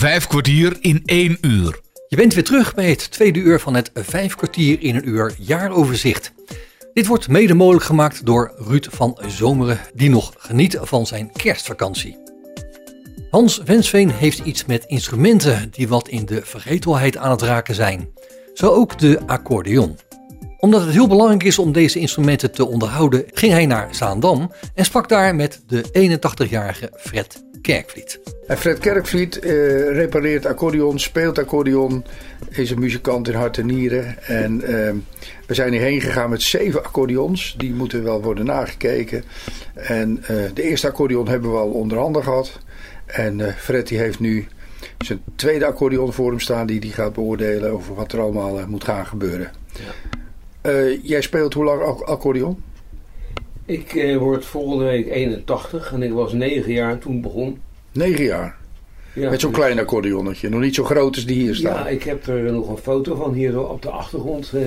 [0.00, 1.80] Vijf kwartier in één uur.
[2.08, 5.34] Je bent weer terug bij het tweede uur van het Vijf kwartier in een uur
[5.38, 6.32] jaaroverzicht.
[6.92, 12.18] Dit wordt mede mogelijk gemaakt door Ruud van Zomeren, die nog geniet van zijn kerstvakantie.
[13.30, 18.08] Hans Wensveen heeft iets met instrumenten die wat in de vergetelheid aan het raken zijn.
[18.54, 19.98] Zo ook de accordeon.
[20.58, 24.84] Omdat het heel belangrijk is om deze instrumenten te onderhouden, ging hij naar Zaandam en
[24.84, 28.20] sprak daar met de 81-jarige Fred Kerkvliet.
[28.46, 29.50] En Fred Kerkvliet eh,
[29.92, 32.04] repareert accordeon, speelt accordeon,
[32.48, 34.22] is een muzikant in hart en nieren.
[34.22, 34.92] En eh,
[35.46, 37.54] we zijn hierheen gegaan met zeven accordeons.
[37.58, 39.24] Die moeten wel worden nagekeken.
[39.74, 42.58] En eh, de eerste accordeon hebben we al onder handen gehad.
[43.06, 44.46] En eh, Fred die heeft nu
[44.98, 48.84] zijn tweede accordeon voor hem staan die hij gaat beoordelen over wat er allemaal moet
[48.84, 49.50] gaan gebeuren.
[50.60, 52.62] Eh, jij speelt hoe lang ac- accordeon?
[53.70, 57.60] Ik eh, word volgende week 81 en ik was 9 jaar toen begon.
[57.92, 58.56] Negen jaar.
[59.14, 60.48] Ja, met zo'n dus- klein accordeonnetje.
[60.48, 61.84] Nog niet zo groot als die hier staan.
[61.84, 64.52] Ja, ik heb er nog een foto van hier op de achtergrond.
[64.54, 64.62] Eh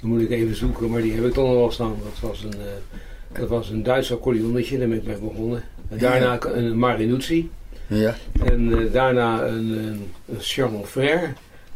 [0.00, 1.96] dan moet ik even zoeken, maar die heb ik dan al staan.
[2.04, 5.62] Dat was een, eh, dat was een Duits accordeonnetje, daar ben ik mee begonnen.
[5.88, 7.50] En daarna een Marinuzzi.
[7.86, 8.14] ja.
[8.44, 11.28] En eh, daarna een, een, een Charles Frère.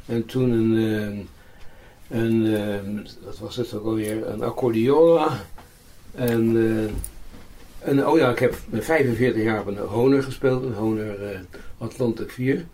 [0.07, 0.77] En toen een,
[2.09, 5.29] eh, een, wat was het ook alweer, een accordeola.
[6.15, 10.75] En, eh, en oh ja, ik heb met 45 jaar op een Honor gespeeld, een
[10.75, 11.39] Honor eh,
[11.79, 12.65] Atlantic 4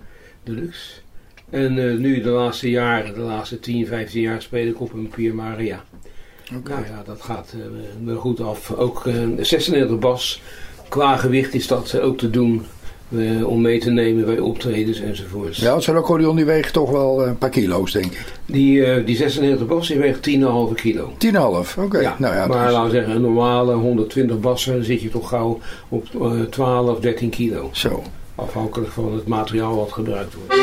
[0.42, 1.00] Deluxe.
[1.50, 5.08] En eh, nu de laatste jaren, de laatste 10, 15 jaar speel ik op een
[5.08, 5.84] Pier Maria.
[6.64, 7.54] Nou ja, dat gaat
[8.04, 8.72] wel goed af.
[8.74, 10.42] Ook eh 96 bas.
[10.88, 12.62] Qua gewicht is dat ook te doen
[13.18, 15.58] eh, om mee te nemen bij optredens enzovoorts.
[15.58, 18.24] Ja, zo'n accordeon die weegt toch wel eh, een paar kilo's, denk ik.
[18.46, 21.12] Die, eh, die 96 bas die weegt 10,5 kilo.
[21.18, 21.98] 10,5, oké.
[22.00, 25.08] Ja, nou ja, maar is- laten we zeggen, een normale 120 bassen dan zit je
[25.10, 25.58] toch gauw
[25.88, 27.68] op eh 12, 13 kilo.
[27.72, 28.02] zo.
[28.34, 30.54] Afhankelijk van het materiaal wat gebruikt wordt.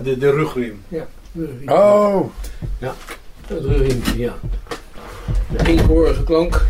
[0.00, 0.16] Handen zit.
[0.16, 0.82] Oh ja, de, de rugriem.
[0.88, 1.06] Ja.
[1.66, 2.24] Oh,
[3.46, 4.34] Het rugriempje, ja.
[5.48, 6.66] De eenkorige klank.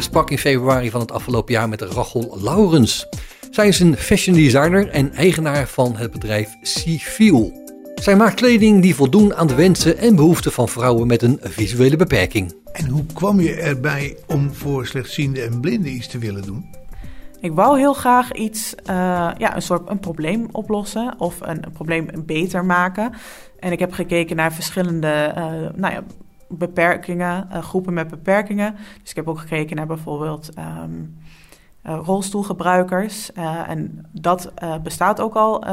[0.00, 3.06] Barendrecht sprak in februari van het afgelopen jaar met Rachel Laurens.
[3.50, 7.52] Zij is een fashion designer en eigenaar van het bedrijf Civiel.
[7.94, 11.96] Zij maakt kleding die voldoen aan de wensen en behoeften van vrouwen met een visuele
[11.96, 12.54] beperking.
[12.72, 16.70] En hoe kwam je erbij om voor slechtzienden en blinden iets te willen doen?
[17.40, 18.94] Ik wou heel graag iets, eh,
[19.38, 23.12] ja, een soort een probleem oplossen of een, een probleem beter maken.
[23.58, 25.44] En ik heb gekeken naar verschillende eh,
[25.74, 26.02] nou ja,
[26.50, 28.76] beperkingen, eh, groepen met beperkingen.
[29.00, 30.90] Dus ik heb ook gekeken naar bijvoorbeeld ehm,
[31.82, 33.32] eh, rolstoelgebruikers.
[33.32, 34.52] Eh, en dat
[34.82, 35.64] bestaat ook al,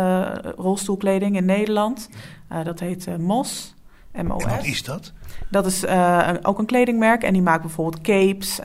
[0.58, 2.10] rolstoelkleding in Nederland.
[2.64, 3.76] Dat heet MOS.
[4.24, 4.44] MOS.
[4.44, 5.14] En wat is dat?
[5.50, 8.60] Dat is een- ook een kledingmerk en die maakt bijvoorbeeld capes,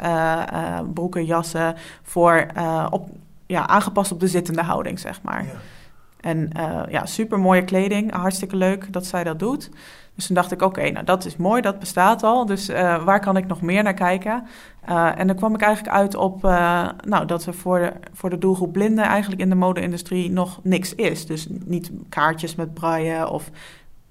[0.95, 2.47] broeken, jassen voor,
[2.91, 3.09] op,
[3.47, 5.45] ja, aangepast op de zittende houding, zeg maar.
[5.45, 5.51] Ja.
[6.23, 6.51] En
[6.89, 9.71] ja, super mooie kleding, hartstikke leuk dat zij dat doet.
[10.15, 12.47] Dus toen dacht ik, oké, nou dat is mooi, dat bestaat al.
[12.47, 12.67] Dus
[13.05, 14.47] waar kan ik nog meer naar kijken?
[15.17, 16.43] en dan kwam ik eigenlijk uit op
[17.05, 20.95] nou, dat er voor de, voor de doelgroep blinden eigenlijk in de mode-industrie nog niks
[20.95, 21.27] is.
[21.27, 23.51] Dus niet kaartjes met braille of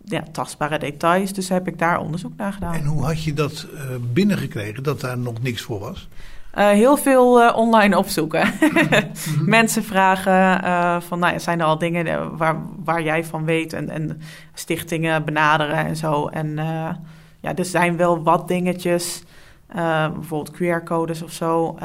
[0.05, 1.33] ja, tastbare details.
[1.33, 2.73] Dus heb ik daar onderzoek naar gedaan.
[2.73, 3.67] En hoe had je dat
[4.13, 6.09] binnengekregen, dat daar nog niks voor was?
[6.57, 8.53] Uh, heel veel uh, online opzoeken.
[9.45, 10.61] Mensen vragen
[11.01, 13.73] van, nou, zijn er al dingen waar, waar jij van weet?
[13.73, 14.21] En, en
[14.53, 16.27] stichtingen benaderen en zo.
[16.27, 16.55] En
[17.39, 19.23] ja, er zijn wel wat dingetjes.
[20.13, 21.75] bijvoorbeeld QR-codes of zo.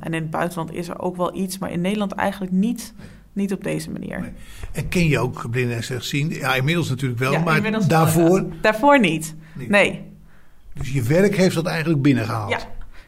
[0.00, 2.94] en in het buitenland is er ook wel iets, maar in Nederland eigenlijk niet.
[3.32, 4.32] Niet op deze manier.
[4.72, 6.34] En ken je ook blinden en slechtziende?
[6.34, 8.44] Ja, inmiddels natuurlijk wel, maar daarvoor?
[8.60, 9.34] daarvoor niet.
[9.54, 10.02] Nee.
[10.74, 12.50] Dus je werk heeft dat eigenlijk binnengehaald?
[12.50, 12.58] Ja.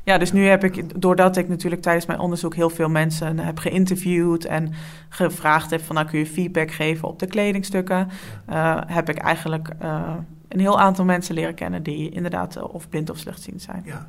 [0.08, 3.58] Ja, dus nu heb ik, doordat ik natuurlijk tijdens mijn onderzoek heel veel mensen heb
[3.58, 4.72] geïnterviewd en
[5.08, 8.08] gevraagd heb van nou kun je feedback geven op de kledingstukken,
[8.50, 10.10] uh, heb ik eigenlijk uh,
[10.48, 13.82] een heel aantal mensen leren kennen die inderdaad of blind of slechtziend zijn.
[13.84, 14.06] Ja.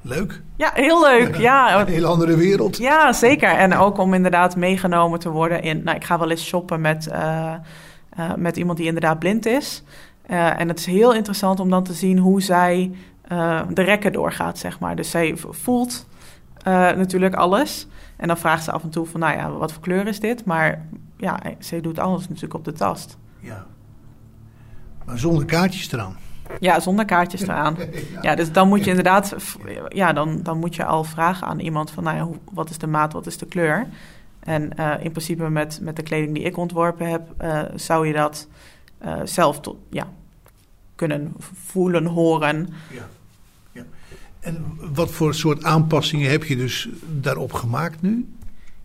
[0.00, 0.42] Leuk.
[0.56, 1.36] Ja, heel leuk.
[1.36, 1.80] Ja.
[1.80, 2.76] Een heel andere wereld.
[2.76, 3.48] Ja, zeker.
[3.48, 5.82] En ook om inderdaad meegenomen te worden in...
[5.84, 7.52] Nou, ik ga wel eens shoppen met, uh,
[8.18, 9.82] uh, met iemand die inderdaad blind is.
[10.30, 12.90] Uh, en het is heel interessant om dan te zien hoe zij
[13.74, 14.96] de rekken doorgaat, zeg maar.
[14.96, 16.06] Dus zij voelt
[16.64, 17.86] natuurlijk alles.
[18.16, 20.44] En dan vraagt ze af en toe van, nou ja, wat voor kleur is dit?
[20.44, 20.86] Maar
[21.16, 23.18] ja, ze doet alles natuurlijk op de tast.
[23.38, 23.66] Ja.
[25.04, 26.16] Maar zonder kaartjes eraan.
[26.60, 27.76] Ja, zonder kaartjes eraan.
[28.22, 29.36] Ja, dus dan moet je inderdaad,
[29.88, 32.86] ja, dan, dan moet je al vragen aan iemand van, nou ja, wat is de
[32.86, 33.86] maat, wat is de kleur?
[34.40, 38.12] En uh, in principe met, met de kleding die ik ontworpen heb, uh, zou je
[38.12, 38.48] dat
[39.04, 40.06] uh, zelf tot, ja,
[40.94, 42.68] kunnen voelen, horen.
[42.90, 43.08] Ja.
[44.40, 46.88] En wat voor soort aanpassingen heb je dus
[47.20, 48.28] daarop gemaakt nu?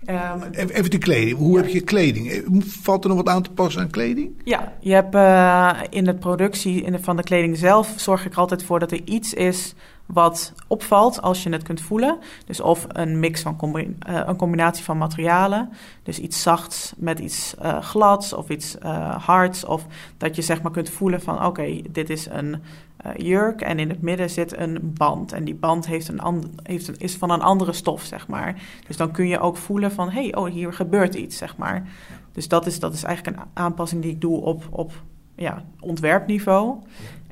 [0.10, 1.38] Um, Even de kleding.
[1.38, 2.30] Hoe heb je kleding?
[2.30, 4.42] Eh, valt er nog wat aan te passen aan kleding?
[4.44, 8.36] Ja, je hebt uh, in de productie in de, van de kleding zelf zorg ik
[8.36, 9.74] altijd voor dat er iets is
[10.06, 12.18] wat opvalt als je het kunt voelen.
[12.46, 13.84] Dus of een mix van uh,
[14.26, 15.70] een combinatie van materialen.
[16.04, 18.78] Dus iets zachts met iets uh, glads of iets
[19.18, 19.66] hards.
[19.66, 19.86] Of
[20.18, 22.62] dat je zeg maar kunt voelen van oké, dit is een
[23.18, 25.32] jurk en in het midden zit een band.
[25.34, 28.56] En die band heeft een heeft een, is van een andere stof, zeg maar.
[28.88, 31.88] Dus dan kun je ook voelen van, hé, hey, oh, hier gebeurt iets, zeg maar.
[32.32, 34.92] Dus dat is, dat is eigenlijk een aanpassing die ik doe op, op
[35.36, 36.76] ja, ontwerpniveau.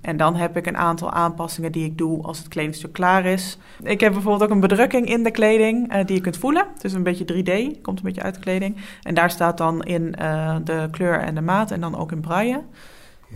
[0.03, 3.57] En dan heb ik een aantal aanpassingen die ik doe als het kledingstuk klaar is.
[3.83, 6.67] Ik heb bijvoorbeeld ook een bedrukking in de kleding uh, die je kunt voelen.
[6.73, 8.75] Het is een beetje 3D, komt een beetje uit de kleding.
[9.01, 12.21] En daar staat dan in uh, de kleur en de maat en dan ook in
[12.21, 12.61] braille.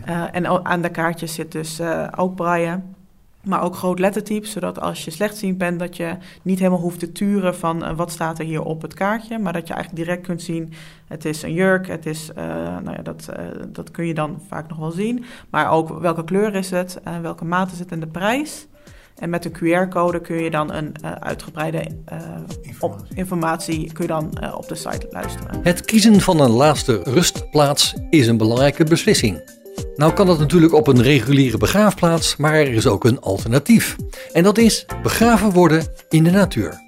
[0.08, 1.80] Uh, en aan de kaartjes zit dus
[2.16, 2.80] ook braille.
[3.44, 7.12] Maar ook groot lettertype, zodat als je slechtziend bent, dat je niet helemaal hoeft te
[7.12, 9.38] turen van uh, wat staat er hier op het kaartje.
[9.38, 10.72] Maar dat je eigenlijk direct kunt zien,
[11.06, 12.30] het is een jurk, het is,
[12.82, 13.28] nou ja, dat,
[13.68, 15.24] dat kun je dan vaak nog wel zien.
[15.50, 18.66] Maar ook welke kleur is het, welke maat is het en de prijs.
[19.18, 21.78] En met de QR-code kun je dan een uh, uitgebreide
[22.12, 22.18] uh,
[22.62, 22.80] informatie.
[22.80, 25.60] Op, informatie kun je dan uh, op de site luisteren.
[25.62, 29.57] Het kiezen van een laatste rustplaats is een belangrijke beslissing.
[29.96, 33.96] Nou kan dat natuurlijk op een reguliere begraafplaats, maar er is ook een alternatief.
[34.32, 36.86] En dat is begraven worden in de natuur.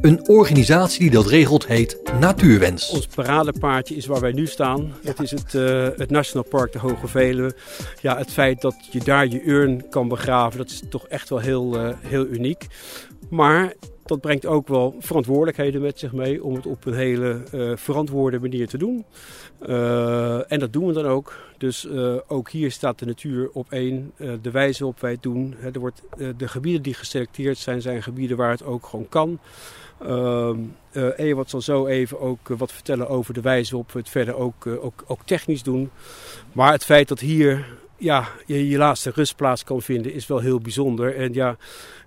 [0.00, 2.90] Een organisatie die dat regelt heet Natuurwens.
[2.90, 4.92] Ons paradepaardje is waar wij nu staan.
[5.04, 7.54] Het is het, uh, het Nationaal Park de Hoge Veluwe.
[8.00, 11.38] Ja, het feit dat je daar je urn kan begraven, dat is toch echt wel
[11.38, 12.66] heel, uh, heel uniek.
[13.30, 13.72] Maar
[14.04, 18.38] dat brengt ook wel verantwoordelijkheden met zich mee om het op een hele uh, verantwoorde
[18.38, 19.04] manier te doen.
[19.68, 21.36] Uh, en dat doen we dan ook.
[21.58, 24.12] Dus uh, ook hier staat de natuur op één.
[24.42, 25.54] de wijze waarop wij het doen.
[25.72, 26.02] Er wordt,
[26.36, 29.38] de gebieden die geselecteerd zijn, zijn gebieden waar het ook gewoon kan.
[31.16, 34.66] Ewart zal zo even ook wat vertellen over de wijze waarop we het verder ook,
[34.66, 35.90] ook, ook technisch doen.
[36.52, 37.66] Maar het feit dat hier
[38.00, 41.16] ja, je je laatste rustplaats kan vinden is wel heel bijzonder.
[41.16, 41.56] En ja,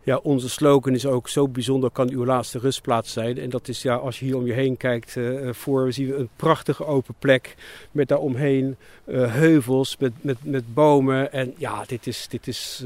[0.04, 3.38] ja, onze slogan is ook zo bijzonder kan uw laatste rustplaats zijn.
[3.38, 6.20] En dat is ja, als je hier om je heen kijkt, uh, voor we zien
[6.20, 7.56] een prachtige open plek
[7.92, 11.32] met daaromheen uh, heuvels met, met, met bomen.
[11.32, 12.84] En ja, dit is, dit is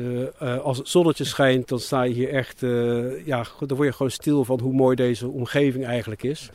[0.63, 2.59] als het zonnetje schijnt, dan sta je hier echt,
[3.25, 6.49] ja, dan word je gewoon stil van hoe mooi deze omgeving eigenlijk is.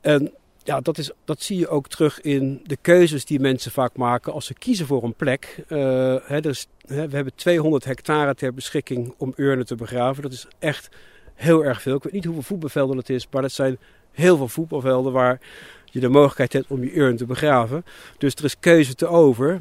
[0.00, 0.32] En
[0.68, 4.32] ja, dat, is, dat zie je ook terug in de keuzes die mensen vaak maken
[4.32, 5.64] als ze kiezen voor een plek.
[5.68, 5.78] Uh,
[6.24, 6.40] hè,
[6.86, 10.22] hè, we hebben 200 hectare ter beschikking om urnen te begraven.
[10.22, 10.88] Dat is echt
[11.34, 11.96] heel erg veel.
[11.96, 13.78] Ik weet niet hoeveel voetbalvelden het is, maar dat zijn
[14.12, 15.40] heel veel voetbalvelden waar
[15.84, 17.84] je de mogelijkheid hebt om je urn te begraven.
[18.18, 19.60] Dus er is keuze te over.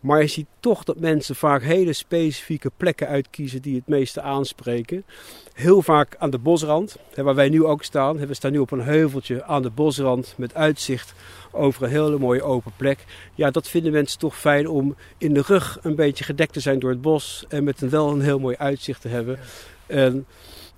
[0.00, 5.04] Maar je ziet toch dat mensen vaak hele specifieke plekken uitkiezen die het meeste aanspreken.
[5.52, 8.26] Heel vaak aan de bosrand, waar wij nu ook staan.
[8.26, 11.14] We staan nu op een heuveltje aan de bosrand met uitzicht
[11.50, 13.04] over een hele mooie open plek.
[13.34, 16.78] Ja, dat vinden mensen toch fijn om in de rug een beetje gedekt te zijn
[16.78, 19.38] door het bos en met een wel een heel mooi uitzicht te hebben.
[19.86, 20.26] En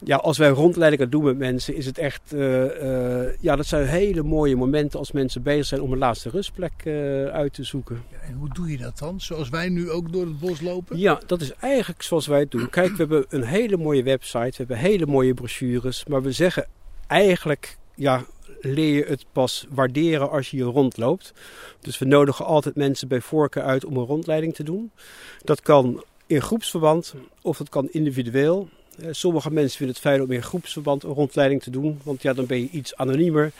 [0.04, 2.32] ja, als wij rondleidingen doen met mensen, is het echt.
[2.34, 6.28] Uh, uh, ja, dat zijn hele mooie momenten als mensen bezig zijn om een laatste
[6.28, 8.02] rustplek uh, uit te zoeken.
[8.10, 9.20] Ja, en hoe doe je dat dan?
[9.20, 10.98] Zoals wij nu ook door het bos lopen?
[10.98, 12.70] Ja, dat is eigenlijk zoals wij het doen.
[12.70, 16.66] Kijk, we hebben een hele mooie website, we hebben hele mooie brochures, maar we zeggen
[17.06, 17.78] eigenlijk.
[17.94, 18.24] Ja,
[18.60, 21.32] leer je het pas waarderen als je hier rondloopt.
[21.80, 24.90] Dus we nodigen altijd mensen bij voorkeur uit om een rondleiding te doen.
[25.44, 28.68] Dat kan in groepsverband of dat kan individueel.
[28.98, 32.32] Eh, sommige mensen vinden het fijn om in groepsverband een rondleiding te doen, want ja,
[32.32, 33.52] dan ben je iets anoniemer.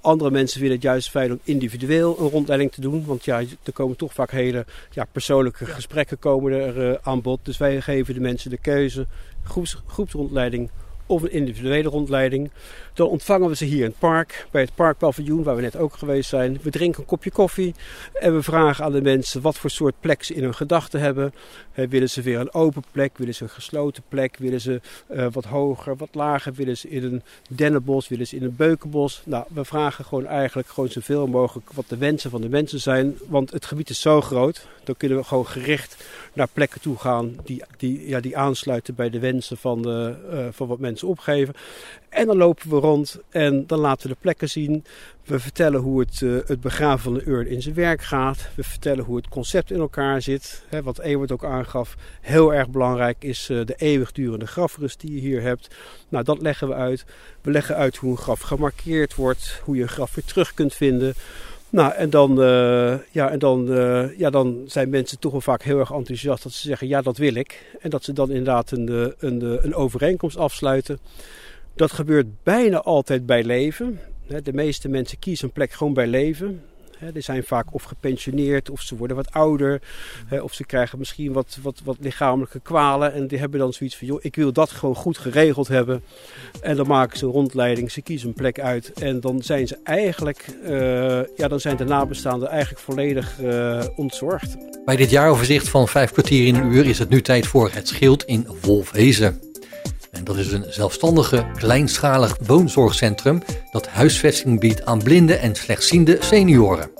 [0.00, 3.72] Andere mensen vinden het juist fijn om individueel een rondleiding te doen, want ja, er
[3.72, 7.40] komen toch vaak hele ja, persoonlijke gesprekken komen er uh, aan bod.
[7.42, 9.06] Dus wij geven de mensen de keuze,
[9.44, 10.70] groeps, groepsrondleiding
[11.06, 12.50] of een individuele rondleiding.
[12.94, 15.96] Dan ontvangen we ze hier in het park, bij het parkpaviljoen waar we net ook
[15.96, 16.58] geweest zijn.
[16.62, 17.74] We drinken een kopje koffie
[18.12, 21.34] en we vragen aan de mensen wat voor soort plek ze in hun gedachten hebben.
[21.74, 25.44] willen ze weer een open plek, willen ze een gesloten plek, willen ze uh, wat
[25.44, 29.22] hoger, wat lager, willen ze in een dennenbos, willen ze in een beukenbos.
[29.24, 33.18] Nou, we vragen gewoon eigenlijk gewoon zoveel mogelijk wat de wensen van de mensen zijn,
[33.28, 34.66] want het gebied is zo groot.
[34.84, 39.10] Dan kunnen we gewoon gericht naar plekken toe gaan die, die, ja, die aansluiten bij
[39.10, 41.54] de wensen van, de, uh, van wat mensen opgeven.
[42.08, 44.84] En dan lopen we rond en dan laten we de plekken zien.
[45.24, 48.48] We vertellen hoe het, uh, het begraven van de urn in zijn werk gaat.
[48.54, 50.64] We vertellen hoe het concept in elkaar zit.
[50.68, 55.20] Hè, wat Ewert ook aangaf, heel erg belangrijk is uh, de eeuwigdurende grafrust die je
[55.20, 55.74] hier hebt.
[56.08, 57.04] Nou, dat leggen we uit.
[57.40, 60.74] We leggen uit hoe een graf gemarkeerd wordt, hoe je een graf weer terug kunt
[60.74, 61.14] vinden.
[61.76, 65.62] Nou, en dan, uh, ja, en dan, uh, ja, dan zijn mensen toch wel vaak
[65.62, 67.76] heel erg enthousiast dat ze zeggen: ja, dat wil ik.
[67.80, 70.98] En dat ze dan inderdaad een, een, een overeenkomst afsluiten.
[71.74, 74.00] Dat gebeurt bijna altijd bij leven.
[74.42, 76.62] De meeste mensen kiezen een plek gewoon bij leven.
[77.12, 79.80] Die zijn vaak of gepensioneerd of ze worden wat ouder.
[80.42, 83.12] Of ze krijgen misschien wat, wat, wat lichamelijke kwalen.
[83.12, 86.02] En die hebben dan zoiets van, joh, ik wil dat gewoon goed geregeld hebben.
[86.60, 88.92] En dan maken ze een rondleiding, ze kiezen een plek uit.
[88.92, 90.70] En dan zijn ze eigenlijk, uh,
[91.36, 94.56] ja, dan zijn de nabestaanden eigenlijk volledig uh, ontzorgd.
[94.84, 97.88] Bij dit jaaroverzicht van vijf kwartier in een uur is het nu tijd voor het
[97.88, 99.40] schild in Wolfhezen.
[100.24, 106.90] Dat is een zelfstandige, kleinschalig woonzorgcentrum dat huisvesting biedt aan blinde en slechtziende senioren.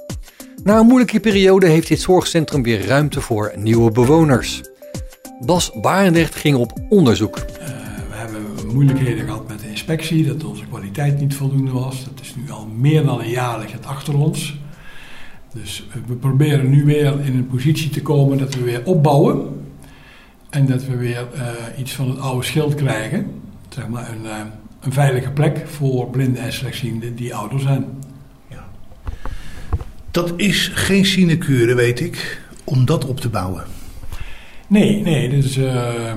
[0.64, 4.61] Na een moeilijke periode heeft dit zorgcentrum weer ruimte voor nieuwe bewoners.
[5.40, 7.37] Bas Barendrecht ging op onderzoek.
[7.37, 7.44] Uh,
[8.08, 8.42] we hebben
[8.73, 12.04] moeilijkheden gehad met de inspectie, dat onze kwaliteit niet voldoende was.
[12.04, 14.58] Dat is nu al meer dan een jaar ligt achter ons.
[15.54, 19.65] Dus we proberen nu weer in een positie te komen dat we weer opbouwen.
[20.56, 21.42] En dat we weer uh,
[21.78, 23.30] iets van het oude schild krijgen.
[23.68, 24.32] Zeg maar een, uh,
[24.80, 27.84] een veilige plek voor blinden en slechtzienden die ouder zijn.
[28.48, 28.64] Ja.
[30.10, 33.64] Dat is geen sinecure, weet ik, om dat op te bouwen.
[34.66, 35.28] Nee, nee.
[35.28, 36.12] Dus, uh,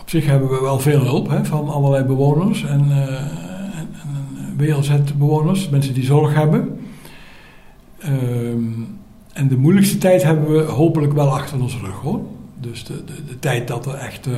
[0.00, 5.68] op zich hebben we wel veel hulp hè, van allerlei bewoners en, en, en WLZ-bewoners,
[5.68, 6.80] mensen die zorg hebben.
[7.98, 8.62] Ehm,
[9.32, 12.20] en de moeilijkste tijd hebben we hopelijk wel achter onze rug hoor.
[12.60, 14.34] Dus de, de, de tijd dat er echt uh,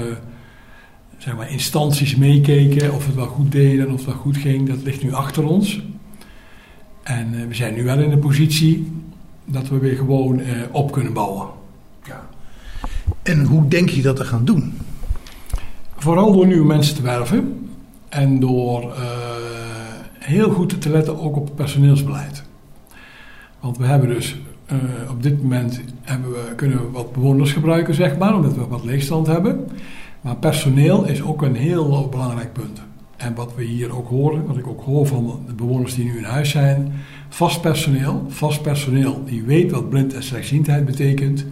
[1.18, 4.82] zeg maar instanties meekeken of het wel goed deden of het wel goed ging, dat
[4.82, 5.82] ligt nu achter ons.
[7.02, 8.92] En uh, we zijn nu wel in de positie
[9.44, 11.48] dat we weer gewoon uh, op kunnen bouwen.
[12.04, 12.28] Ja.
[13.22, 14.78] En hoe denk je dat te gaan doen?
[15.96, 17.68] Vooral door nieuwe mensen te werven
[18.08, 18.94] en door
[20.18, 22.42] heel goed te letten ook op het personeelsbeleid.
[23.60, 24.36] Want we hebben dus
[24.72, 28.66] uh, op dit moment hebben we, kunnen we wat bewoners gebruiken, zeg maar, omdat we
[28.66, 29.68] wat leegstand hebben.
[30.20, 32.82] Maar personeel is ook een heel belangrijk punt.
[33.16, 36.18] En wat we hier ook horen, wat ik ook hoor van de bewoners die nu
[36.18, 36.92] in huis zijn,
[37.28, 41.44] vast personeel, vast personeel die weet wat blind en slechtziendheid betekent,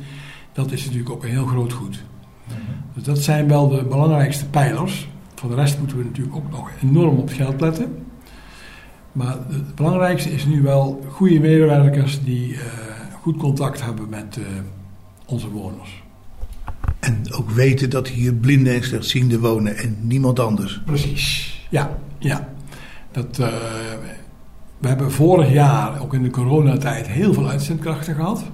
[0.53, 2.05] dat is natuurlijk ook een heel groot goed.
[2.47, 2.57] Mhm.
[2.95, 5.09] Dus dat zijn wel de belangrijkste pijlers.
[5.35, 7.97] Voor de rest moeten we natuurlijk ook nog enorm op het geld letten.
[9.13, 12.59] Maar het belangrijkste is nu wel goede medewerkers die uh,
[13.21, 14.45] goed contact hebben met uh,
[15.27, 16.03] onze bewoners.
[17.01, 20.83] En ook weten dat hier blinden en slechtzienden wonen en niemand anders.
[20.85, 21.99] Precies, ja.
[22.19, 22.49] ja.
[23.11, 23.47] Dat, uh,
[24.79, 28.45] we hebben vorig jaar, ook in de coronatijd, heel veel uitzendkrachten gehad.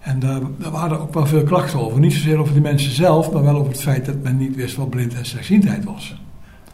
[0.00, 2.00] En daar, daar, waren ook wel veel klachten over.
[2.00, 4.76] Niet zozeer over de mensen zelf, maar wel over het feit dat men niet wist
[4.76, 6.22] wat blind en slechtziendheid was.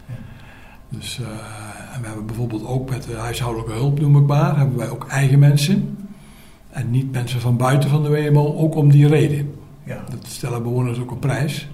[0.06, 0.14] Ja.
[0.88, 1.26] Dus, uh,
[1.94, 5.06] en we hebben bijvoorbeeld ook met de huishoudelijke hulp, noem ik maar, hebben wij ook
[5.08, 5.99] eigen mensen
[6.70, 9.54] En niet mensen van buiten van de WMO, ook om die reden.
[9.84, 10.04] Ja.
[10.10, 11.68] Dat stellen bewoners ook op prijs.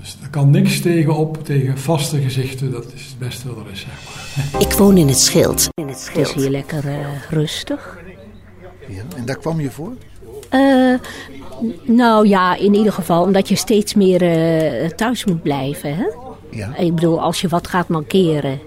[0.00, 2.72] Dus er kan niks tegen op, tegen vaste gezichten.
[2.72, 4.60] Dat is het beste wat er is, zeg maar.
[4.66, 5.68] Ik woon in het Schild.
[5.74, 6.26] In het Schild.
[6.26, 6.96] Het is hier lekker uh,
[7.30, 7.98] rustig.
[8.88, 9.92] Ja, en daar kwam je voor?
[10.50, 10.98] Uh,
[11.82, 15.96] nou ja, in ieder geval omdat je steeds meer uh, thuis moet blijven.
[15.96, 16.06] Hè?
[16.50, 16.76] Ja.
[16.76, 18.60] Ik bedoel, als je wat gaat mankeren.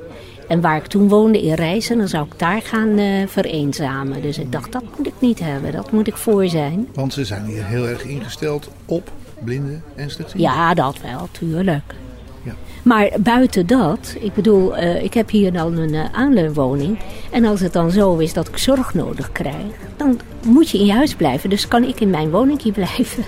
[0.48, 4.22] En waar ik toen woonde in Rijssen, dan zou ik daar gaan uh, vereenzamen.
[4.22, 6.88] Dus ik dacht, dat moet ik niet hebben, dat moet ik voor zijn.
[6.94, 9.12] Want ze zijn hier heel erg ingesteld op
[9.44, 10.52] blinden en slechtzienden?
[10.52, 11.96] Ja, dat wel, tuurlijk.
[12.44, 12.54] Ja.
[12.84, 16.98] Maar buiten dat, ik bedoel, uh, ik heb hier dan een uh, aanleunwoning.
[17.32, 20.86] En als het dan zo is dat ik zorg nodig krijg, dan moet je in
[20.86, 21.50] je huis blijven.
[21.50, 23.24] Dus kan ik in mijn woning blijven.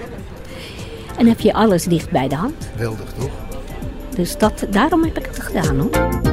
[1.17, 2.69] En heb je alles dicht bij de hand.
[2.75, 3.31] Weldig, toch?
[4.15, 6.26] Dus dat, daarom heb ik het gedaan, hoor.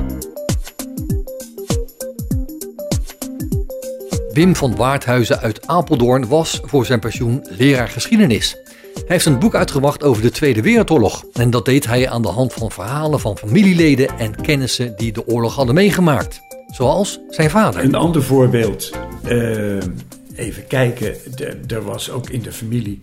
[4.35, 8.57] Wim van Waardhuizen uit Apeldoorn was voor zijn pensioen leraar geschiedenis.
[8.95, 11.25] Hij heeft een boek uitgebracht over de Tweede Wereldoorlog.
[11.33, 15.26] En dat deed hij aan de hand van verhalen van familieleden en kennissen die de
[15.26, 16.41] oorlog hadden meegemaakt.
[16.67, 17.85] Zoals zijn vader.
[17.85, 18.93] Een ander voorbeeld.
[19.29, 19.76] Uh,
[20.35, 21.14] even kijken.
[21.69, 22.99] Er was ook in de familie.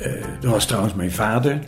[0.00, 0.06] Uh,
[0.42, 1.58] er was trouwens mijn vader.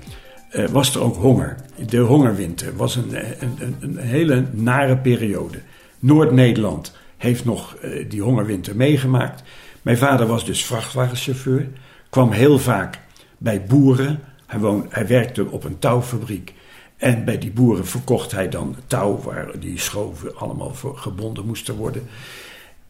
[0.53, 1.57] Uh, was er ook honger.
[1.87, 5.59] De hongerwinter was een, een, een hele nare periode.
[5.99, 6.93] Noord-Nederland
[7.25, 7.77] heeft nog
[8.09, 9.43] die hongerwinter meegemaakt.
[9.83, 11.69] Mijn vader was dus vrachtwagenchauffeur.
[12.11, 12.99] Kwam heel vaak
[13.39, 14.21] bij boeren.
[14.47, 16.53] Hij, woon, hij werkte op een touwfabriek.
[16.97, 21.75] En bij die boeren verkocht hij dan touw waar die schoven allemaal voor gebonden moesten
[21.75, 22.03] worden.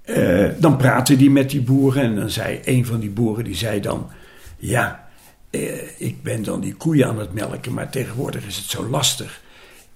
[0.04, 3.54] Uh, dan praatte hij met die boeren en dan zei een van die boeren, die
[3.54, 4.10] zei dan...
[4.56, 5.08] Ja,
[5.50, 9.42] uh, ik ben dan die koeien aan het melken, maar tegenwoordig is het zo lastig.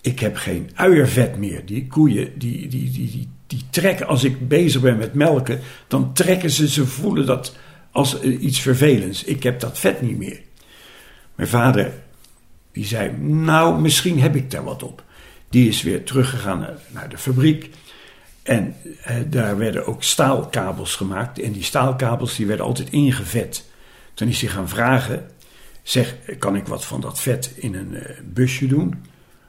[0.00, 1.66] Ik heb geen uiervet meer.
[1.66, 6.50] Die koeien, die, die, die, die trekken, als ik bezig ben met melken, dan trekken
[6.50, 7.56] ze, ze voelen dat
[7.90, 9.24] als iets vervelends.
[9.24, 10.40] Ik heb dat vet niet meer.
[11.34, 11.92] Mijn vader,
[12.72, 15.04] die zei, nou, misschien heb ik daar wat op.
[15.48, 17.70] Die is weer teruggegaan naar, de fabriek.
[18.42, 21.40] En eh, daar werden ook staalkabels gemaakt.
[21.40, 23.64] En die staalkabels die werden altijd ingevet.
[24.14, 25.26] Toen is hij gaan vragen,
[25.82, 29.04] zeg, kan ik wat van dat vet in een uh, busje doen?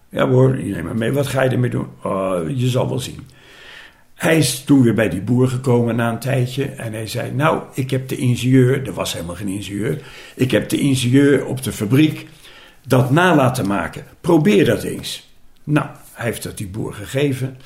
[0.10, 1.12] Ja hoor, je neemt maar mee.
[1.12, 1.88] Wat ga je ermee doen?
[2.04, 3.28] Oh, je zal wel zien.
[4.20, 7.64] Hij is toen weer bij die boer gekomen na een tijdje en hij zei: Nou,
[7.74, 10.02] ik heb de ingenieur, er was helemaal geen ingenieur,
[10.36, 12.28] ik heb de ingenieur op de fabriek
[12.86, 14.04] dat na laten maken.
[14.22, 15.34] Probeer dat eens.
[15.64, 17.58] Nou, hij heeft dat die boer gegeven.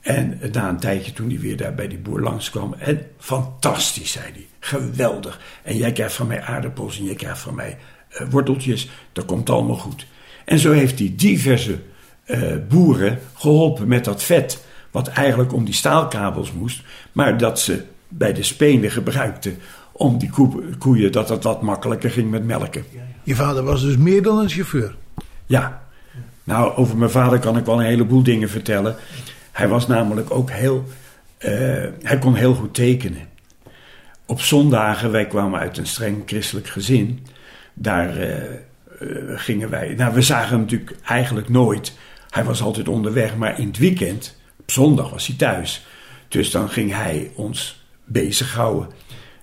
[0.00, 4.24] En na een tijdje, toen hij weer daar bij die boer langskwam, en fantastisch, zei
[4.32, 4.46] hij.
[4.60, 5.40] Geweldig.
[5.62, 7.78] En jij krijgt van mij aardappels en jij krijgt van mij
[8.12, 8.90] uh, worteltjes.
[9.12, 10.06] Dat komt allemaal goed.
[10.44, 11.78] En zo heeft hij diverse
[12.26, 17.84] uh, boeren geholpen met dat vet wat eigenlijk om die staalkabels moest, maar dat ze
[18.08, 19.58] bij de spenen gebruikten
[19.92, 20.30] om die
[20.78, 22.84] koeien, dat het wat makkelijker ging met melken.
[23.22, 24.94] Je vader was dus meer dan een chauffeur?
[25.46, 25.82] Ja.
[26.44, 28.96] Nou, over mijn vader kan ik wel een heleboel dingen vertellen.
[29.52, 30.84] Hij was namelijk ook heel.
[31.38, 31.48] Uh,
[32.02, 33.28] hij kon heel goed tekenen.
[34.26, 37.26] Op zondagen, wij kwamen uit een streng christelijk gezin.
[37.74, 38.34] Daar uh,
[39.00, 39.94] uh, gingen wij.
[39.96, 41.92] Nou, we zagen hem natuurlijk eigenlijk nooit.
[42.30, 45.86] Hij was altijd onderweg, maar in het weekend op zondag was hij thuis.
[46.28, 48.88] Dus dan ging hij ons bezighouden.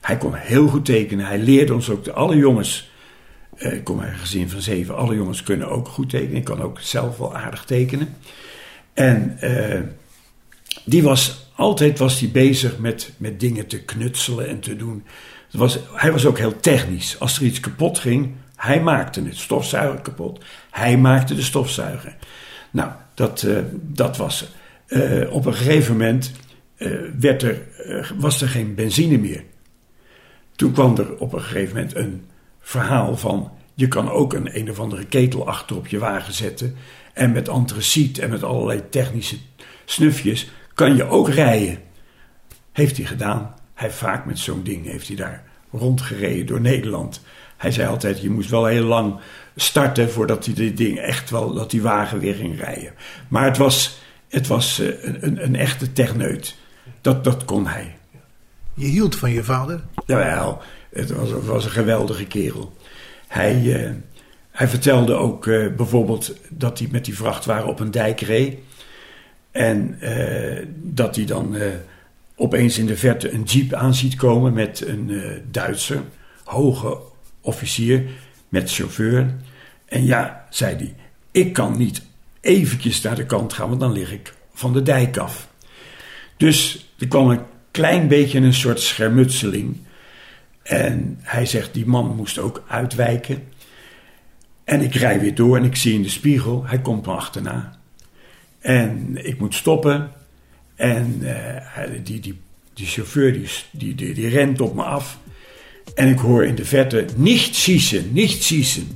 [0.01, 1.25] Hij kon heel goed tekenen.
[1.25, 2.89] Hij leerde ons ook, de, alle jongens,
[3.57, 6.35] eh, ik kom uit een gezin van zeven, alle jongens kunnen ook goed tekenen.
[6.35, 8.15] Ik kan ook zelf wel aardig tekenen.
[8.93, 9.81] En eh,
[10.85, 15.03] die was, altijd was hij bezig met, met dingen te knutselen en te doen.
[15.51, 17.19] Was, hij was ook heel technisch.
[17.19, 20.43] Als er iets kapot ging, hij maakte het stofzuiger kapot.
[20.71, 22.15] Hij maakte de stofzuiger.
[22.71, 24.47] Nou, dat, uh, dat was
[24.89, 26.31] uh, op een gegeven moment
[26.77, 29.43] uh, werd er, uh, was er geen benzine meer.
[30.55, 32.25] Toen kwam er op een gegeven moment een
[32.59, 33.51] verhaal van...
[33.73, 36.75] je kan ook een een of andere ketel achter op je wagen zetten...
[37.13, 39.37] en met antraciet en met allerlei technische
[39.85, 41.79] snufjes kan je ook rijden.
[42.71, 43.53] Heeft hij gedaan.
[43.73, 47.21] Hij vaak met zo'n ding heeft hij daar rondgereden door Nederland.
[47.57, 49.19] Hij zei altijd, je moest wel heel lang
[49.55, 52.93] starten voordat hij dit ding echt wel, dat die wagen weer ging rijden.
[53.27, 56.55] Maar het was het was uh, een, een, echte techneut.
[57.01, 57.95] Dat, dat kon hij.
[58.73, 59.83] Je hield van je vader?
[60.05, 62.73] Jawel, het was, het was een geweldige kerel.
[63.27, 63.89] Hij, uh,
[64.51, 68.57] hij vertelde ook uh, bijvoorbeeld dat hij met die vrachtwagen op een dijk reed.
[69.51, 69.99] En
[70.75, 71.55] dat hij dan
[72.35, 76.01] opeens in de verte een jeep aan ziet komen met een Duitser,
[76.43, 76.97] hoge
[77.41, 78.03] officier,
[78.49, 79.35] met chauffeur.
[79.85, 80.95] En ja, zei hij,
[81.31, 82.01] ik kan niet
[82.41, 85.47] eventjes naar de kant gaan, want dan lig ik van de dijk af.
[86.37, 89.77] Dus er kwam een klein beetje een soort schermutseling.
[90.63, 93.43] En hij zegt, die man moest ook uitwijken.
[94.63, 97.79] En ik rij weer door en ik zie in de spiegel, hij komt me achterna.
[98.59, 100.11] En ik moet stoppen.
[100.75, 101.31] En uh,
[102.03, 102.39] die, die,
[102.73, 105.19] die chauffeur die, die, die, rent op me af.
[105.95, 108.87] En ik hoor in de verte, niet schießen, niet schießen.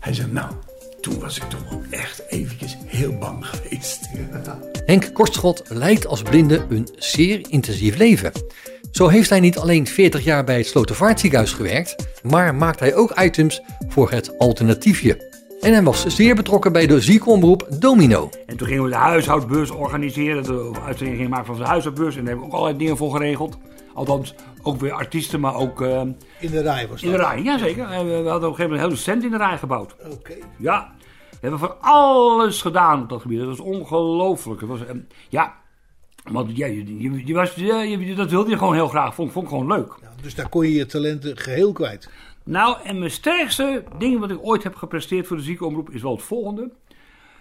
[0.00, 0.52] Hij zegt, nou,
[1.00, 4.08] toen was ik toch ook echt eventjes heel bang geweest.
[4.86, 8.32] Henk Kortschot leidt als blinde een zeer intensief leven.
[8.90, 13.20] Zo heeft hij niet alleen 40 jaar bij het Slotervaartziekenhuis gewerkt, maar maakt hij ook
[13.20, 15.26] items voor het alternatiefje.
[15.60, 18.30] En hij was zeer betrokken bij de ziekenomroep Domino.
[18.46, 22.16] En toen gingen we de huishoudbeurs organiseren, de uitzending gingen maken van de huishoudbeurs.
[22.16, 23.58] En daar hebben we ook allerlei dingen voor geregeld.
[23.94, 24.34] Althans,
[24.68, 25.80] ook weer artiesten, maar ook...
[25.80, 26.00] Uh,
[26.38, 27.10] in de rij was dat?
[27.10, 27.88] In de rij, jazeker.
[27.88, 29.96] We hadden op een gegeven moment een hele stand in de rij gebouwd.
[30.10, 30.34] Oké.
[30.56, 30.94] Ja,
[31.30, 33.38] we hebben van alles gedaan op dat gebied.
[33.38, 34.60] Dat was ongelooflijk.
[34.60, 34.86] Het was, uh,
[35.28, 35.56] ja,
[36.24, 39.14] want ja, je, je, je was, je, dat wilde je gewoon heel graag.
[39.14, 39.94] Vond, vond ik gewoon leuk.
[40.00, 42.10] Ja, dus daar kon je je talenten geheel kwijt.
[42.44, 46.12] Nou, en mijn sterkste ding wat ik ooit heb gepresteerd voor de ziekenomroep is wel
[46.12, 46.70] het volgende.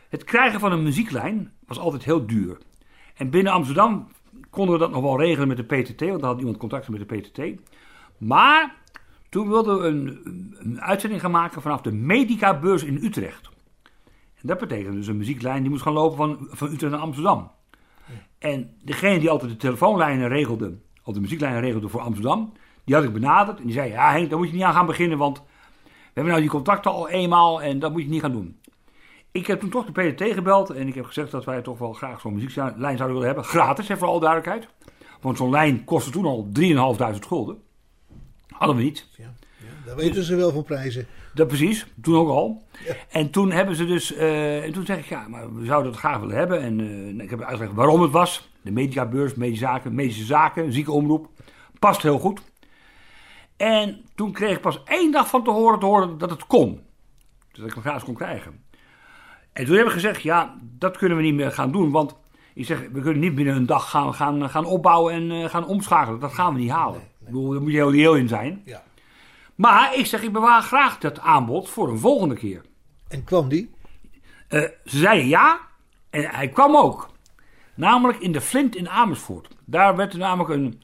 [0.10, 2.58] Het krijgen van een muzieklijn was altijd heel duur.
[3.16, 4.08] En binnen Amsterdam
[4.50, 7.10] konden we dat nog wel regelen met de PTT, want dan had iemand contact met
[7.10, 7.62] de PTT.
[8.18, 8.76] Maar
[9.30, 13.50] toen wilden we een, uitzending gaan maken vanaf de Medica-beurs in Utrecht.
[14.36, 17.52] En dat betekende dus een muzieklijn die moest gaan lopen van, van Utrecht naar Amsterdam.
[18.40, 23.04] En degene die altijd de telefoonlijnen regelde, of de muzieklijnen regelde voor Amsterdam, die had
[23.04, 23.58] ik benaderd.
[23.58, 25.38] En die zei, ja Henk, daar moet je niet aan gaan beginnen, want
[25.84, 28.60] we hebben nou die contacten al eenmaal en dat moet je niet gaan doen.
[29.32, 31.94] Ik heb toen toch de PDT gebeld en ik heb gezegd dat wij toch wel
[31.94, 33.44] graag zo'n muzieklijn zouden willen hebben.
[33.44, 34.68] Gratis, voor alle duidelijkheid.
[35.22, 37.62] Want zo'n lijn kostte toen al 3.500 gulden.
[38.50, 39.08] Hadden we niet.
[39.18, 41.08] Ja, ja, daar weten ze wel van prijzen.
[41.34, 42.64] Dat precies, toen ook al.
[43.10, 46.00] En toen hebben ze dus, uh, en toen zeg ik, ja, maar we zouden het
[46.00, 46.62] graag willen hebben.
[46.62, 48.50] En uh, ik heb uitgelegd waarom het was.
[48.62, 51.30] De mediabeurs, medische zaken, medische zaken, ziekenomroep.
[51.80, 52.42] Past heel goed.
[53.58, 56.82] En toen kreeg ik pas één dag van te horen, te horen dat het kon.
[57.52, 58.64] Dat ik hem graag kon krijgen.
[59.58, 61.92] En toen hebben we gezegd, ja, dat kunnen we niet meer gaan doen.
[61.92, 62.16] Want
[62.54, 65.66] ik zeg, we kunnen niet binnen een dag gaan, gaan, gaan opbouwen en uh, gaan
[65.66, 66.20] omschakelen.
[66.20, 67.00] Dat gaan we niet halen.
[67.00, 67.28] Nee, nee.
[67.28, 68.62] Ik bedoel, daar moet je heel reëel in zijn.
[68.66, 68.84] Ja.
[69.56, 72.62] Maar ik zeg, ik bewaar graag dat aanbod voor een volgende keer.
[73.08, 73.72] En kwam die?
[74.50, 75.60] Uh, ze zeiden ja,
[76.10, 77.10] en hij kwam ook.
[77.76, 79.48] Namelijk in de Flint in Amersfoort.
[79.66, 80.82] Daar werd er namelijk een.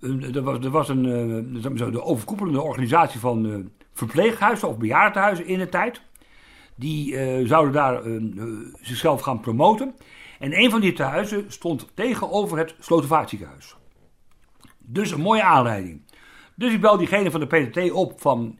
[0.00, 1.04] een er was, er was een.
[1.04, 6.00] Uh, de overkoepelende organisatie van verpleeghuizen of bejaardenhuizen in de tijd.
[6.76, 8.02] Die zouden daar
[8.80, 9.94] zichzelf gaan promoten.
[10.38, 13.76] En een van die tehuizen stond tegenover het Slotervaartziekenhuis.
[14.78, 16.02] Dus een mooie aanleiding.
[16.54, 18.58] Dus ik bel diegene van de PTT op van...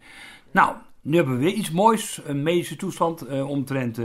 [0.50, 2.20] Nou, nu hebben we weer iets moois.
[2.24, 4.00] Een medische toestand uh, omtrent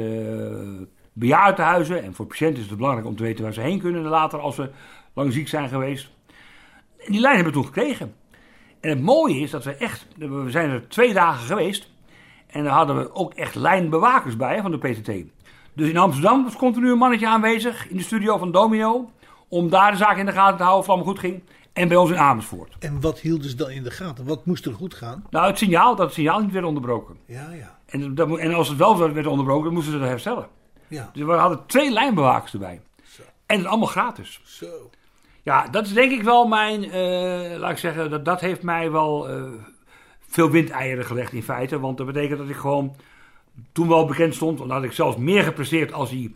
[1.14, 2.04] bejaardenhuizen.
[2.04, 4.56] En voor patiënten is het belangrijk om te weten waar ze heen kunnen later als
[4.56, 4.72] ze
[5.14, 6.12] lang ziek zijn geweest.
[6.98, 8.14] En die lijn hebben we toen gekregen.
[8.80, 10.08] En het mooie is dat we echt...
[10.18, 11.91] We zijn er twee dagen geweest.
[12.52, 15.12] En daar hadden we ook echt lijnbewakers bij van de PTT.
[15.74, 19.12] Dus in Amsterdam was continu een mannetje aanwezig in de studio van Domino.
[19.48, 21.44] Om daar de zaak in de gaten te houden of het allemaal goed ging.
[21.74, 22.76] En bij ons in Amersfoort.
[22.80, 24.26] En wat hielden ze dan in de gaten?
[24.26, 25.26] Wat moest er goed gaan?
[25.30, 27.18] Nou, het signaal, dat het signaal niet werd onderbroken.
[27.26, 27.80] Ja, ja.
[27.86, 30.48] En, dat, en als het wel werd onderbroken, dan moesten ze het herstellen.
[30.88, 31.10] Ja.
[31.14, 32.82] Dus we hadden twee lijnbewakers erbij.
[33.04, 33.22] Zo.
[33.46, 34.42] En het allemaal gratis.
[34.44, 34.90] Zo.
[35.44, 38.92] Ja, dat is denk ik wel mijn, uh, laat ik zeggen, dat, dat heeft mij
[38.92, 39.44] wel uh,
[40.32, 41.80] veel windeieren gelegd in feite.
[41.80, 42.96] Want dat betekent dat ik gewoon
[43.72, 44.60] toen wel bekend stond.
[44.60, 46.36] Want had ik zelfs meer gepresteerd als die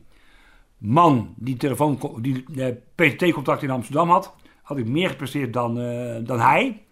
[0.78, 6.16] man die telefoon, die uh, PTT-contact in Amsterdam had had ik meer gepresteerd dan, uh,
[6.24, 6.84] dan hij.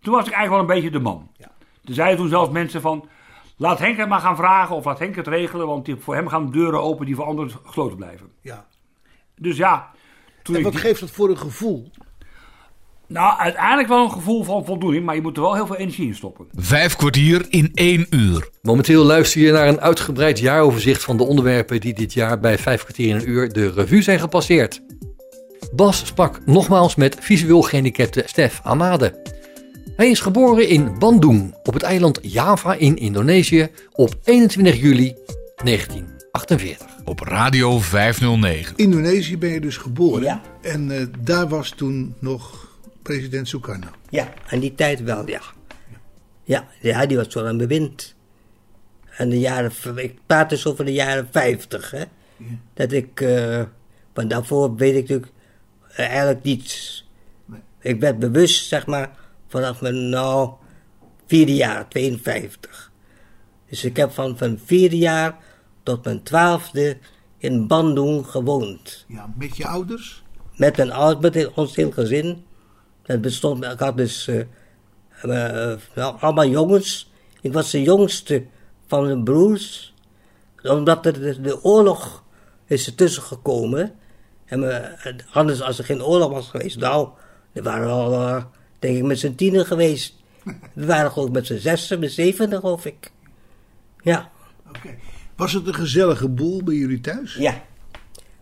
[0.00, 1.30] Toen was ik eigenlijk wel een beetje de man.
[1.36, 1.50] Ja.
[1.84, 3.08] Er zeiden toen zelfs mensen van...
[3.56, 5.66] Laat Henk het maar gaan vragen of laat Henk het regelen...
[5.66, 8.30] want voor hem gaan deuren open die voor anderen gesloten blijven.
[8.40, 8.66] Ja.
[9.36, 9.90] Dus ja...
[10.42, 11.90] en wat geeft dat voor een gevoel?
[13.12, 15.04] Nou, uiteindelijk wel een gevoel van voldoening...
[15.04, 16.46] maar je moet er wel heel veel energie in stoppen.
[16.54, 18.48] Vijf kwartier in één uur.
[18.62, 21.02] Momenteel luister je naar een uitgebreid jaaroverzicht...
[21.02, 23.52] van de onderwerpen die dit jaar bij Vijf kwartier in een uur...
[23.52, 24.82] de revue zijn gepasseerd.
[25.72, 29.20] Bas sprak nogmaals met visueel gehandicapte Stef Amade.
[29.96, 35.14] Hij is geboren in Bandung op het eiland Java in Indonesië op 21 juli
[35.64, 36.86] 1948.
[37.04, 38.76] Op Radio 509.
[38.76, 40.22] Indonesië ben je dus geboren.
[40.22, 40.40] Ja.
[40.62, 42.70] En uh, daar was toen nog
[43.02, 43.86] president Sukarno.
[44.08, 45.40] Ja, aan die tijd wel, ja.
[46.42, 48.14] Ja, ja die was wel aan bewind.
[49.16, 51.98] En de jaren, ik praat dus over de jaren 50, hè.
[51.98, 52.06] Ja.
[52.74, 53.62] Dat ik, uh,
[54.14, 55.32] want daarvoor weet ik natuurlijk
[55.96, 57.06] eigenlijk niets.
[57.80, 59.10] Ik werd bewust, zeg maar,
[59.48, 60.50] vanaf mijn nou,
[61.26, 62.92] vierde jaar, 52.
[63.68, 65.36] Dus ik heb van, van vierde jaar
[65.82, 66.96] tot mijn twaalfde
[67.38, 69.04] in Bandung gewoond.
[69.08, 70.22] Ja, met je ouders?
[70.56, 72.44] Met mijn ouders, met ons heel gezin.
[73.02, 74.44] Het bestond, ik had dus uh,
[75.24, 77.10] Uh, nou, allemaal jongens.
[77.40, 78.44] Ik was de jongste
[78.86, 79.94] van de broers.
[80.62, 82.24] Omdat er de, de oorlog
[82.66, 83.94] is ertussen gekomen.
[84.44, 84.96] En we,
[85.32, 87.08] anders, als er geen oorlog was geweest, nou,
[87.52, 88.44] dan waren we al, uh,
[88.78, 90.14] denk ik, met z'n tienen geweest.
[90.72, 93.12] We waren gewoon met z'n zessen, met zevenen, geloof ik.
[94.02, 94.30] Ja.
[94.68, 94.94] Oké.
[95.36, 97.34] Was het een gezellige boel bij jullie thuis?
[97.34, 97.62] Ja.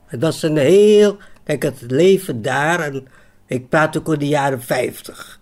[0.07, 1.17] Het was een heel...
[1.45, 3.07] Kijk, het leven daar, en
[3.51, 5.41] ik praat ook over de jaren 50.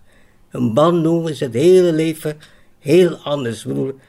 [0.51, 2.37] Een Bandung is het hele leven
[2.79, 3.61] heel anders.
[3.61, 3.99] Ik bedoel,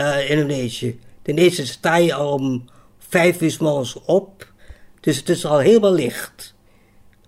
[0.00, 0.98] uh, Indonesië.
[1.22, 2.64] Ten eerste sta je al om
[2.98, 4.52] vijf uur s morgens op.
[5.00, 6.54] Dus het is al helemaal licht.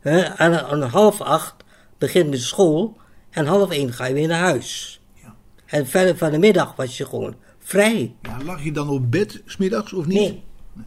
[0.03, 1.55] Uh, aan, aan half acht
[1.99, 2.97] begint de school.
[3.31, 5.01] En half één ga je weer naar huis.
[5.15, 5.35] Ja.
[5.67, 8.15] En verder van de middag was je gewoon vrij.
[8.23, 10.19] Ja, lag je dan op bed smiddags of niet?
[10.19, 10.45] Nee,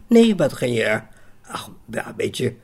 [0.08, 1.02] nee maar dan ging je
[1.46, 2.54] ach, ja, een beetje...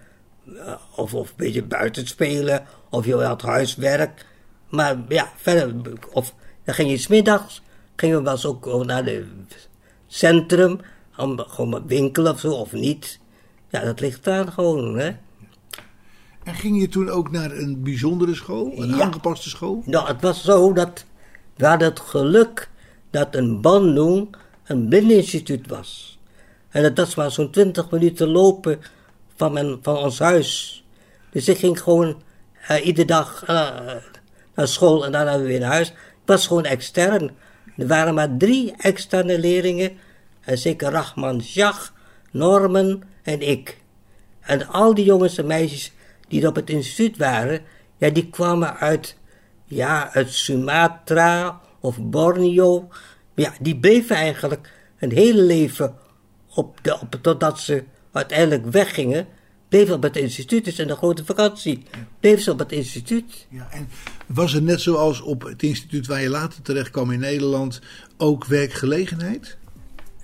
[0.53, 2.67] Uh, of, of een beetje buiten spelen.
[2.91, 4.27] Of je had huiswerk.
[4.69, 5.75] Maar ja, verder...
[6.13, 6.35] Of
[6.65, 7.63] dan ging je smiddags...
[7.97, 9.69] Gingen we wel eens ook naar het
[10.07, 10.81] centrum.
[11.17, 13.21] Om gewoon maar winkelen of zo, of niet.
[13.69, 15.11] Ja, dat ligt daar gewoon, hè.
[16.45, 18.73] En ging je toen ook naar een bijzondere school?
[18.77, 19.05] Een ja.
[19.05, 19.83] aangepaste school?
[19.87, 21.05] Nou, het was zo dat...
[21.57, 22.71] We hadden het geluk
[23.11, 26.19] dat een Bandung een blindeninstituut was.
[26.69, 28.81] En dat was maar zo'n twintig minuten lopen
[29.41, 30.83] van, mijn, van ons huis.
[31.31, 32.23] Dus ik ging gewoon
[32.71, 33.71] uh, iedere dag uh,
[34.55, 35.89] naar school en daarna weer naar huis.
[35.91, 37.31] Ik was gewoon extern.
[37.77, 39.99] Er waren maar drie externe leerlingen.
[40.41, 41.93] En zeker Rachman Schach,
[42.31, 43.79] Norman en ik.
[44.41, 45.93] En al die jongens en meisjes
[46.29, 47.61] die op het instituut waren,
[47.97, 49.17] ja, die kwamen uit,
[49.65, 52.89] ja, uit Sumatra of Borneo.
[53.35, 55.95] Ja, die bleven eigenlijk hun hele leven
[56.55, 59.27] op de, op, totdat ze uiteindelijk weggingen,
[59.69, 60.65] bleven op het instituut.
[60.65, 61.83] Dus in de grote vakantie
[62.21, 63.47] bleven ze op het instituut.
[63.51, 63.89] Ja, en
[64.27, 67.81] was het net zoals op het instituut waar je later terecht kwam in Nederland
[68.17, 69.57] ook werkgelegenheid?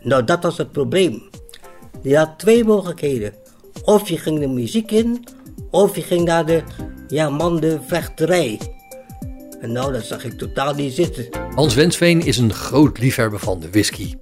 [0.01, 1.23] Nou, dat was het probleem.
[2.03, 3.35] Je had twee mogelijkheden.
[3.85, 5.25] Of je ging de muziek in,
[5.71, 6.63] of je ging naar de
[7.09, 8.61] ja, man de vechterij.
[9.61, 11.27] En nou, dat zag ik totaal niet zitten.
[11.55, 14.15] Hans Wensveen is een groot liefhebber van de whisky.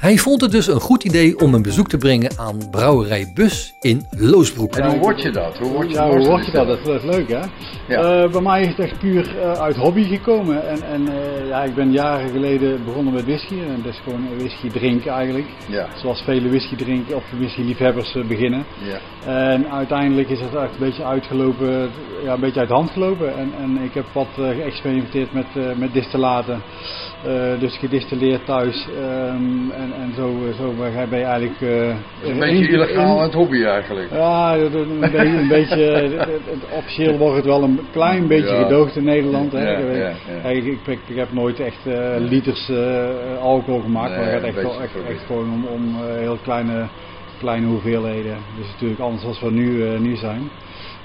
[0.00, 3.74] Hij vond het dus een goed idee om een bezoek te brengen aan Brouwerij Bus
[3.80, 4.76] in Loosbroek.
[4.76, 5.58] En hoe word je dat?
[5.58, 6.66] Hoe word je, ja, hoe word je dat?
[6.66, 7.40] Dat is leuk hè?
[7.88, 8.24] Ja.
[8.24, 10.68] Uh, bij mij is het echt puur uh, uit hobby gekomen.
[10.68, 13.54] En, en uh, ja, ik ben jaren geleden begonnen met whisky.
[13.54, 15.46] En dat is gewoon whisky drinken eigenlijk.
[15.68, 15.86] Ja.
[15.96, 18.64] Zoals vele whisky drinken of whisky liefhebbers beginnen.
[18.78, 18.98] Ja.
[19.26, 21.90] En uiteindelijk is het echt een beetje uitgelopen,
[22.24, 23.36] ja, een beetje uit de hand gelopen.
[23.36, 26.62] En, en ik heb wat geëxperimenteerd met, met distillaten.
[27.26, 28.86] Uh, dus gedistilleerd thuis.
[28.86, 30.74] Um, en, en zo, zo
[31.10, 31.60] ben je eigenlijk...
[31.60, 31.88] Uh,
[32.24, 34.10] een beetje illegaal aan het hobby eigenlijk.
[34.10, 36.26] Ja, een, beetje, een beetje
[36.78, 38.62] officieel wordt het wel een klein beetje ja.
[38.62, 39.52] gedoogd in Nederland.
[39.52, 39.70] Hè.
[39.70, 42.70] Ja, ja, ik, ik, ik, ik, heb nooit echt uh, liters
[43.40, 44.10] alcohol gemaakt.
[44.10, 46.86] Nee, maar het gaat echt, wel, echt, echt, gewoon om, om heel kleine,
[47.38, 48.36] kleine hoeveelheden.
[48.58, 50.50] Dus natuurlijk anders als we nu, nu zijn.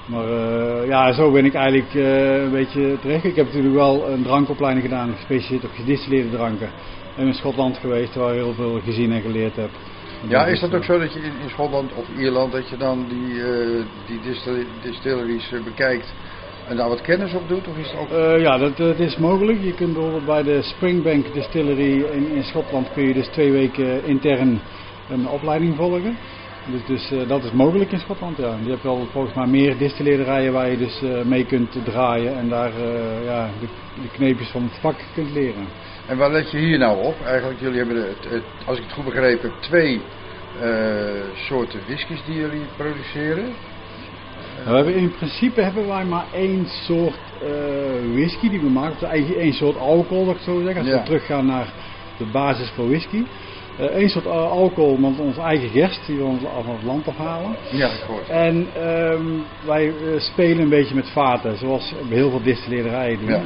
[0.06, 3.24] Maar uh, ja, zo ben ik eigenlijk uh, een beetje terecht.
[3.24, 6.70] Ik heb natuurlijk wel een drankopleiding gedaan, gespecialiseerd op gedistilleerde dranken.
[7.16, 9.70] En in Schotland geweest, waar ik heel veel gezien en geleerd heb.
[10.28, 13.06] Ja, is dat ook zo dat je in, in Schotland of Ierland, dat je dan
[13.08, 14.20] die, uh, die
[14.82, 16.14] distilleries bekijkt
[16.68, 17.68] en daar wat kennis op doet?
[17.68, 18.40] Of is het ook...
[18.40, 19.62] ja, dat, dat, is mogelijk.
[19.62, 24.04] Je kunt bijvoorbeeld bij de Springbank Distillery in, in Schotland kun je dus twee weken
[24.04, 24.60] intern
[25.10, 26.16] een opleiding volgen.
[26.70, 28.54] Dus, dus uh, dat is mogelijk in Schotland, ja.
[28.62, 32.48] Je hebt wel volgens mij meer distilleerderijen waar je dus uh, mee kunt draaien en
[32.48, 33.66] daar uh, ja, de,
[34.02, 35.66] de, kneepjes van het vak kunt leren.
[36.06, 37.14] En waar let je hier nou op?
[37.24, 40.00] Eigenlijk, jullie hebben, het, het, als ik het goed begrepen heb, twee
[41.34, 43.44] soorten whiskies die jullie produceren.
[44.64, 47.18] Nou, we hebben in principe hebben wij maar één soort
[48.12, 49.08] whisky die we maken.
[49.08, 50.78] Eigenlijk één soort alcohol, dat ik zo zeggen.
[50.80, 50.98] Als Ja.
[50.98, 51.72] we teruggaan naar
[52.18, 53.24] de basis voor whisky.
[53.78, 57.08] Eén uh, soort uh, alcohol, want onze eigen gerst die we ons van het land
[57.08, 57.56] afhalen.
[57.70, 58.28] Ja, het.
[58.28, 58.66] En
[59.12, 63.28] um, wij uh, spelen een beetje met vaten, zoals heel veel distilleerderijen doen.
[63.28, 63.40] Ja.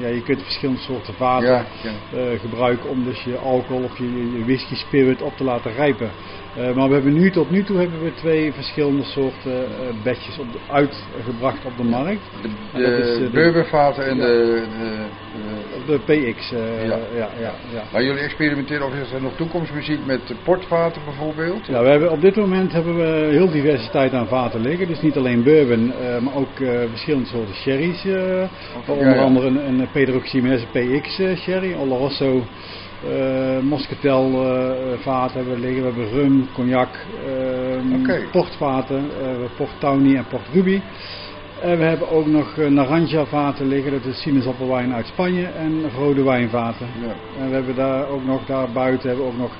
[0.00, 2.36] ja, je kunt verschillende soorten vaten Ja, ja.
[2.38, 6.10] gebruiken om dus je alcohol of je, je whisky spirit op te laten rijpen.
[6.58, 10.38] Uh, maar we hebben nu tot nu toe hebben we twee verschillende soorten uh, bedjes
[10.38, 12.20] op de, uitgebracht op de markt.
[12.42, 14.22] De, de, de, de bourbonvaten en ja.
[14.26, 14.62] de,
[15.86, 16.52] de, PX.
[16.52, 16.98] Uh, ja.
[17.16, 17.82] Ja, ja, ja.
[17.92, 21.66] Maar jullie experimenteren of is er nog toekomstmuziek met portvaten bijvoorbeeld?
[21.66, 24.86] Ja, we hebben, op dit moment hebben we heel diversiteit aan vaten liggen.
[24.86, 26.56] Dus niet alleen bourbon, maar ook
[26.90, 28.04] verschillende soorten sherry's.
[28.04, 32.42] Okay, onder andere een, een Pedro Ximénez PX sherry, Oloroso.
[33.04, 36.88] Uh, Moscatel uh, vaten hebben we liggen, we hebben rum, cognac,
[37.92, 38.24] uh, okay.
[38.32, 40.80] portvaten, uh, Port Tawny en Port Ruby.
[41.60, 46.22] En we hebben ook nog Naranja vaten liggen, dat is sinaasappelwijn uit Spanje en rode
[46.22, 46.86] wijnvaten.
[47.00, 47.42] Ja.
[47.42, 49.52] En we hebben daar ook nog, daar buiten hebben we ook nog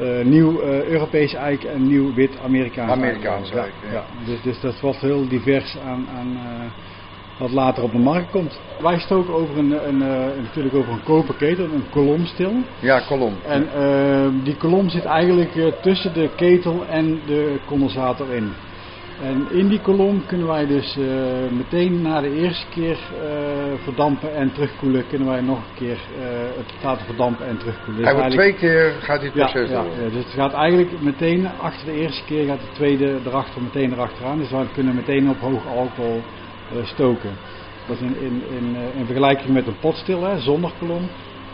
[0.00, 3.72] uh, nieuw uh, Europees eik en nieuw wit Amerikaans Amerikaans eik.
[3.86, 3.92] ja.
[3.92, 4.04] ja.
[4.24, 6.70] Dus, dus dat wordt heel divers aan, aan uh,
[7.40, 8.60] wat later op de markt komt.
[8.80, 9.98] Wij stoken over een, een
[10.42, 12.52] natuurlijk over een koperketel, een kolomstil.
[12.80, 13.34] Ja, kolom.
[13.46, 13.68] En
[14.44, 18.52] die kolom zit eigenlijk tussen de ketel en de condensator in.
[19.22, 21.06] En in die kolom kunnen wij dus uh,
[21.50, 26.26] meteen na de eerste keer uh, verdampen en terugkoelen, kunnen wij nog een keer uh,
[26.56, 27.96] het laten verdampen en terugkoelen.
[27.96, 29.92] Dus Hij wordt twee keer gaat dit proces ja, door?
[30.02, 33.92] Ja, dus het gaat eigenlijk meteen achter de eerste keer gaat de tweede erachter meteen
[33.92, 34.38] erachteraan.
[34.38, 36.22] Dus wij kunnen meteen op hoog alcohol
[36.82, 37.30] stoken.
[37.88, 41.08] Dat is in, in, in, in vergelijking met een potstil, hè, zonder kolom.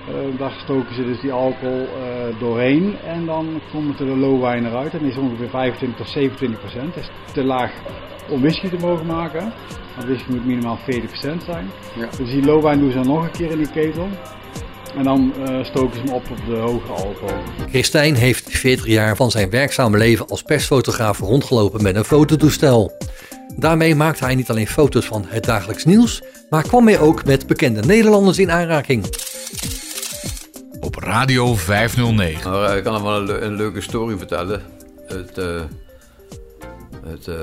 [0.09, 4.51] Uh, daar stoken ze dus die alcohol uh, doorheen en dan komt er de low
[4.51, 4.93] wine eruit.
[4.93, 6.95] En die is ongeveer 25 tot 27 procent.
[6.95, 7.73] Dat is te laag
[8.29, 9.53] om whisky te mogen maken.
[9.95, 11.71] Want whisky moet minimaal 40 procent zijn.
[11.97, 12.09] Ja.
[12.19, 14.09] Dus die low wine doen ze dan nog een keer in die ketel.
[14.97, 17.43] En dan uh, stoken ze hem op op de hogere alcohol.
[17.69, 22.93] Christijn heeft 40 jaar van zijn werkzame leven als persfotograaf rondgelopen met een fototoestel.
[23.57, 27.47] Daarmee maakte hij niet alleen foto's van het dagelijks nieuws, maar kwam hij ook met
[27.47, 29.05] bekende Nederlanders in aanraking
[30.81, 32.51] op Radio 509.
[32.51, 34.62] Nou, ik kan nog wel een, een, leuke story vertellen.
[35.07, 35.62] Het, uh,
[37.07, 37.37] het, uh,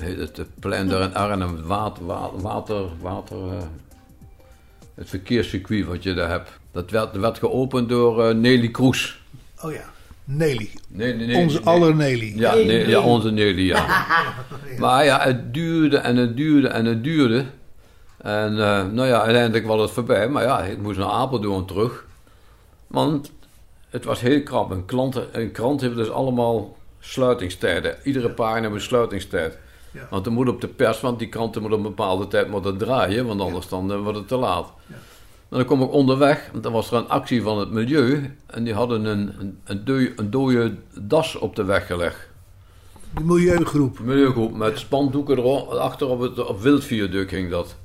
[0.00, 2.04] het, het plein daar in Arnhem, water,
[2.40, 3.52] water, water uh,
[4.94, 6.50] het verkeerscircuit wat je daar hebt.
[6.72, 9.20] Dat werd, werd geopend door Nelly Kroes.
[9.60, 9.84] Oh ja,
[10.24, 10.70] Nelly.
[10.88, 11.66] Nee, nee, nee, onze nee.
[11.66, 12.32] aller Nelly.
[12.36, 14.06] Ja, nee, ja, onze Nelly, ja.
[14.78, 17.44] maar ja, het duurde en het duurde en het duurde.
[18.18, 20.28] En uh, nou ja, uiteindelijk was het voorbij.
[20.28, 22.04] Maar ja, ik moest naar Apeldoorn terug.
[22.86, 23.32] Want
[23.90, 24.70] het was heel krap.
[24.70, 27.96] Een, klant, een krant heeft dus allemaal sluitingstijden.
[28.02, 29.58] Iedere pagina heeft een sluitingstijd.
[29.90, 30.06] Ja.
[30.10, 32.78] Want er moet op de pers, want die kranten moeten op een bepaalde tijd moeten
[32.78, 33.26] draaien.
[33.26, 34.72] Want anders dan uh, wordt het te laat.
[34.86, 34.94] Ja.
[35.52, 36.48] En dan kom ik onderweg.
[36.52, 38.36] Want dan was er een actie van het milieu.
[38.46, 42.28] En die hadden een, een, een, dode, een dode das op de weg gelegd.
[43.14, 43.98] De milieugroep.
[43.98, 45.68] Milieugroep, met spandoeken erop.
[45.68, 47.76] Achter op het op wildviaduct ging dat.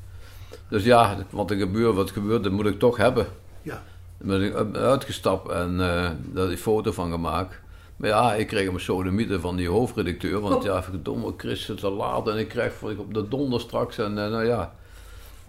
[0.70, 3.28] Dus ja, wat er gebeurt, wat gebeurt, dat moet ik toch hebben.
[3.62, 3.84] Ja.
[4.18, 7.60] Daar ben ik uitgestapt en uh, daar die foto van gemaakt.
[7.96, 10.40] Maar ja, ik kreeg een sodemieten van die hoofdredacteur.
[10.40, 13.98] Want ja, verdomme, Chris het te laat en ik krijg op de donder straks.
[13.98, 14.74] En uh, nou ja,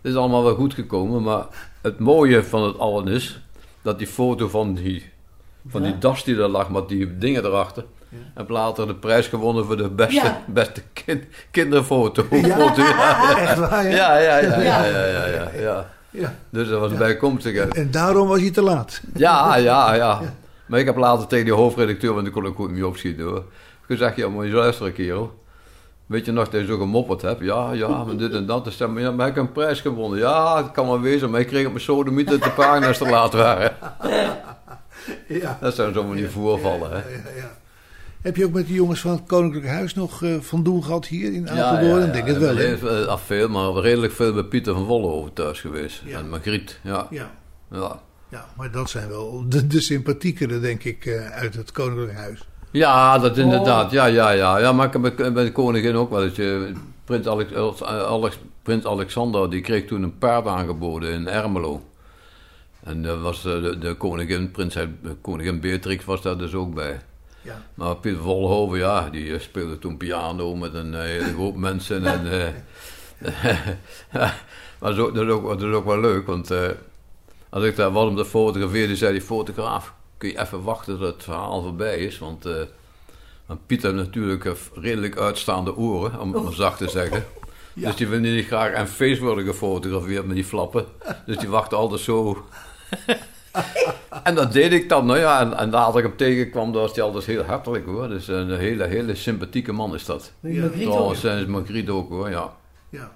[0.02, 1.22] het is allemaal wel goed gekomen.
[1.22, 1.46] Maar
[1.80, 3.40] het mooie van het allen is
[3.82, 5.10] dat die foto van die,
[5.68, 7.84] van die das die er lag met die dingen erachter.
[8.08, 8.18] Ja.
[8.34, 10.42] Heb later de prijs gewonnen voor de beste, ja.
[10.46, 12.24] beste kind, kinderfoto.
[12.30, 12.76] Ja.
[13.36, 14.18] Echt waar, ja?
[14.18, 16.34] Ja, ja, ja, ja, ja, ja, ja, ja.
[16.50, 17.74] Dus dat was bijkomstigheid.
[17.74, 19.00] En daarom was hij te laat.
[19.14, 20.20] Ja, ja, ja.
[20.66, 23.44] Maar ik heb later tegen die hoofdredacteur, want ik kon ook niet opschieten hoor.
[23.86, 25.38] Gezegd, ja, moet je luisteren kerel.
[26.08, 27.40] Weet je nog dat je zo gemopperd hebt?
[27.40, 28.64] Ja, ja, maar dit en dat.
[28.64, 30.18] Dus dan, ja, maar ik een prijs gewonnen.
[30.18, 33.08] Ja, het kan wel wezen, maar ik kreeg op mijn sodemiet dat de pagina's te
[33.08, 33.76] laat waren.
[35.28, 35.58] Ja.
[35.60, 36.90] Dat zijn zomaar die voorvallen.
[37.36, 37.56] Ja.
[38.22, 41.06] Heb je ook met de jongens van het Koninklijk Huis nog uh, van doen gehad
[41.06, 42.06] hier in Apeldoorn?
[42.06, 43.06] Ja, denk het wel, hè?
[43.06, 46.02] Af veel, maar redelijk veel bij Pieter van Vollenhoven thuis geweest.
[46.12, 47.06] En Margriet, ja.
[47.10, 47.30] ja.
[47.70, 48.00] Ja.
[48.28, 52.48] Ja, maar dat zijn wel de, de sympathiekere, denk ik, uh, uit het Koninklijk Huis.
[52.70, 53.86] Ja, dat inderdaad.
[53.86, 53.92] Oh.
[53.92, 54.58] Ja, ja, ja.
[54.58, 56.40] Ja, maar ik heb bij de koningin ook wel eens...
[57.04, 57.52] Prins, Alex,
[57.82, 61.82] Alex, Prins Alexander, die kreeg toen een paard aangeboden in Ermelo.
[62.82, 64.76] En dat was de, de koningin, prins,
[65.20, 67.00] koningin Beatrix was daar dus ook bij.
[67.42, 67.62] Ja.
[67.74, 72.04] Maar Pieter Vollenhoven, ja, die speelde toen piano met een hele hoop mensen.
[72.04, 72.54] En,
[74.80, 76.68] maar zo, dat, is ook, dat is ook wel leuk, want uh,
[77.48, 81.06] als ik daar was om te fotograferen, zei die fotograaf, kun je even wachten tot
[81.06, 82.48] het verhaal voorbij is, want,
[83.46, 87.24] want Pieter heeft natuurlijk redelijk uitstaande oren, om het zacht te zeggen.
[87.74, 87.86] Ja.
[87.86, 90.86] Dus die wil niet graag en face worden gefotografeerd met die flappen.
[91.26, 92.44] Dus die wacht altijd zo
[94.22, 96.94] en dat deed ik dan, nou ja, en, en als ik hem tegenkwam, dan was
[96.94, 98.08] hij altijd heel hartelijk hoor.
[98.08, 100.32] Dus een hele, hele sympathieke man is dat.
[100.40, 100.68] Ja.
[100.68, 102.56] Trouwens, is Margriet ook hoor, ja.
[102.88, 103.12] Ja.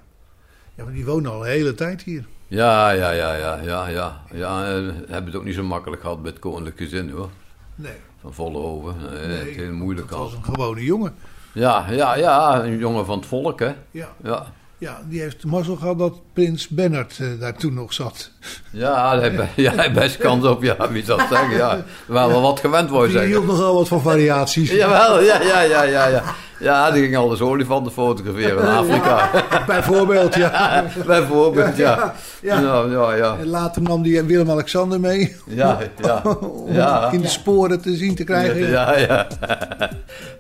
[0.75, 2.27] Ja, maar die wonen al een hele tijd hier.
[2.53, 4.23] Ja, ja, ja, ja, ja, ja.
[4.33, 4.65] Ja,
[5.09, 7.29] hebben het ook niet zo makkelijk gehad met het koninklijk gezin hoor.
[7.75, 7.93] Nee.
[8.21, 8.95] Van Vollenhoven.
[9.13, 10.25] Nee, nee, het heel moeilijk gehad.
[10.25, 11.15] was een gewone jongen.
[11.53, 13.73] Ja, ja, ja, een jongen van het volk hè.
[13.91, 14.09] Ja.
[14.23, 14.47] ja.
[14.79, 18.31] Ja, die heeft mazzel gehad dat prins Bernard uh, daar toen nog zat.
[18.71, 21.85] Ja, hij heeft ja, best kans op, ja, wie het zeggen, ja.
[22.07, 23.31] We waren wel wat gewend, wou je zeggen.
[23.31, 24.71] Die hield nogal wat van variaties.
[24.71, 26.23] Jawel, ja, ja, ja, ja, ja.
[26.63, 29.31] Ja, die ging alles olifanten fotograferen in Afrika.
[29.67, 30.85] Bijvoorbeeld, ja.
[31.07, 32.15] Bijvoorbeeld, ja.
[32.41, 32.85] Ja, ja.
[32.85, 33.37] ja, ja.
[33.41, 35.37] En later nam die Willem-Alexander mee.
[35.47, 36.23] Ja, ja.
[36.41, 37.11] Om ja.
[37.11, 38.69] in de sporen te zien te krijgen.
[38.69, 39.27] Ja, ja.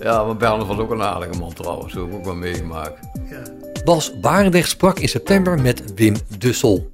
[0.00, 1.92] Ja, maar Bernard was ook een aardige man trouwens.
[1.92, 2.98] Dat heb ik ook wel meegemaakt.
[3.30, 3.42] Ja.
[3.84, 6.90] Bas Barendrecht sprak in september met Wim Dussel.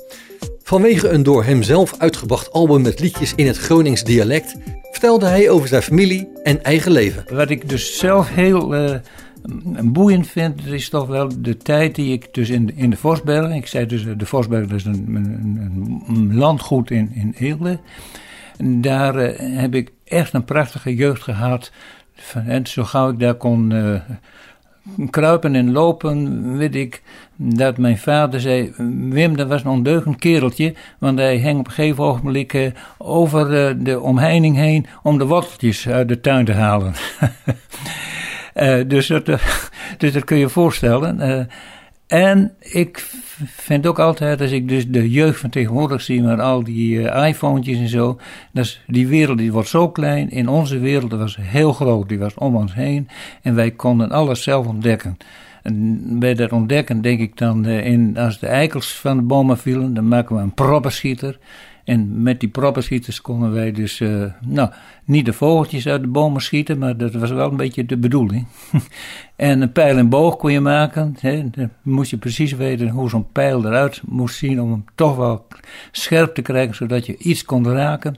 [0.69, 4.57] Vanwege een door hemzelf uitgebracht album met liedjes in het Gronings dialect
[4.91, 7.25] vertelde hij over zijn familie en eigen leven.
[7.35, 8.95] Wat ik dus zelf heel uh,
[9.83, 13.66] boeiend vind, is toch wel de tijd die ik dus in, in de Vosbergen, ik
[13.66, 17.79] zei dus de Vosbergen is een, een, een, landgoed in, in Eelde.
[18.59, 21.71] Daar uh, heb ik echt een prachtige jeugd gehad.
[22.47, 23.73] En zo gauw ik daar kon
[25.11, 27.03] kruipen en lopen, weet ik
[27.36, 28.72] dat mijn vader zei:
[29.11, 33.70] Wim, dat was een ondeugend kereltje, want hij hing op een gegeven ogenblik uh, over
[33.70, 36.95] uh, de omheining heen om de worteltjes uit de tuin te halen.
[38.55, 39.26] uh, dus, dat,
[39.99, 41.49] dus dat kun je voorstellen.
[42.09, 43.07] En ik
[43.39, 47.67] vind ook altijd, als ik dus de jeugd van tegenwoordig zie met al die iPhones
[47.67, 48.19] en zo,
[48.53, 50.31] dat die wereld die wordt zo klein.
[50.31, 53.09] In onze wereld was heel groot, die was om ons heen
[53.43, 55.17] en wij konden alles zelf ontdekken.
[55.63, 59.59] En bij dat ontdekken denk ik dan, uh, in, als de eikels van de bomen
[59.59, 61.39] vielen, dan maken we een proppenschieter.
[61.89, 64.70] En met die proppenschieters konden wij dus, uh, nou,
[65.05, 68.47] niet de vogeltjes uit de bomen schieten, maar dat was wel een beetje de bedoeling.
[69.36, 71.16] en een pijl en boog kon je maken.
[71.20, 75.47] Dan moest je precies weten hoe zo'n pijl eruit moest zien om hem toch wel
[75.91, 78.16] scherp te krijgen, zodat je iets kon raken.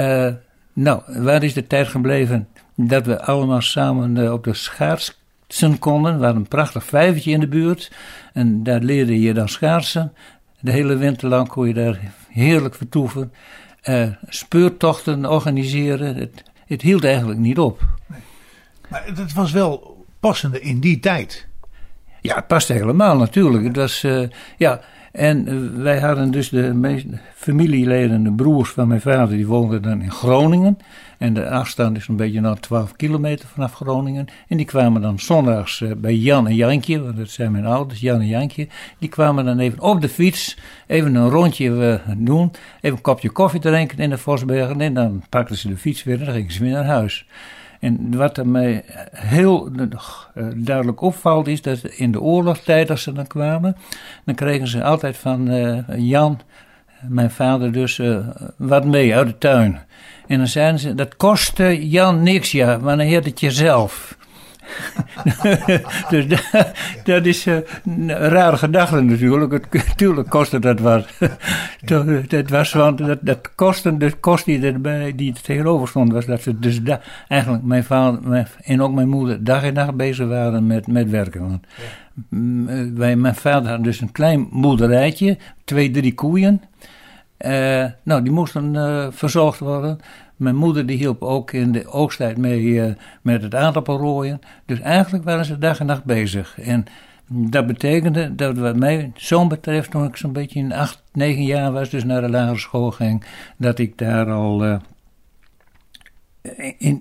[0.00, 0.32] Uh,
[0.72, 6.18] nou, waar is de tijd gebleven dat we allemaal samen uh, op de schaatsen konden?
[6.18, 7.92] We hadden een prachtig vijvertje in de buurt
[8.32, 10.12] en daar leerde je dan schaatsen.
[10.60, 12.00] De hele winter lang kon je daar
[12.34, 13.32] heerlijk vertoeven.
[13.88, 16.16] Uh, speurtochten organiseren.
[16.16, 17.80] Het, het, hield eigenlijk niet op.
[18.06, 18.20] Nee.
[18.88, 21.46] Maar het was wel passende in die tijd.
[22.20, 23.64] Ja, het past helemaal natuurlijk.
[23.64, 24.80] Het was, uh, ja,
[25.12, 29.82] en uh, wij hadden dus de meeste familieleden, de broers van mijn vader, die woonden
[29.82, 30.78] dan in Groningen.
[31.18, 34.26] En de afstand is een beetje naar 12 kilometer vanaf Groningen.
[34.48, 38.00] En die kwamen dan zondags uh, bij Jan en Jankje, want dat zijn mijn ouders,
[38.00, 38.68] Jan en Jankje.
[38.98, 42.50] Die kwamen dan even op de fiets, even een rondje uh, doen,
[42.80, 44.80] even een kopje koffie drinken in de Vosbergen.
[44.80, 47.26] En dan pakten ze de fiets weer en dan gingen ze weer naar huis.
[47.80, 53.12] En wat er mij heel uh, duidelijk opvalt is dat in de oorlogstijd als ze
[53.12, 53.76] dan kwamen,
[54.24, 55.50] dan kregen ze altijd van
[55.96, 56.40] Jan,
[57.08, 58.00] mijn vader dus,
[58.56, 59.80] wat mee uit de tuin.
[60.26, 64.16] En dan zeiden ze, dat kostte Jan niks, ja, maar dan heet het jezelf.
[66.10, 66.72] dus dat,
[67.04, 69.52] dat is uh, een rare gedachte natuurlijk.
[69.52, 71.08] Het, natuurlijk kostte dat wat.
[72.28, 76.26] dat was, want dat, dat kosten, de kost die erbij, die er tegenover stond, was
[76.26, 79.94] dat ze dus da, eigenlijk mijn vader mijn, en ook mijn moeder dag en nacht
[79.94, 81.40] bezig waren met, met werken.
[81.40, 82.92] Want ja.
[82.94, 86.62] wij, mijn vader had dus een klein boerderijtje, twee, drie koeien.
[87.46, 89.98] Uh, nou, die moesten uh, verzorgd worden.
[90.36, 92.92] Mijn moeder die hielp ook in de oogsttijd mee uh,
[93.22, 94.40] met het aardappelrooien.
[94.66, 96.60] Dus eigenlijk waren ze dag en nacht bezig.
[96.60, 96.84] En
[97.28, 101.72] dat betekende dat wat mij zoon betreft, toen ik zo'n beetje in acht, negen jaar
[101.72, 103.24] was, dus naar de lagere school ging,
[103.56, 104.80] dat ik daar al
[106.78, 107.00] in,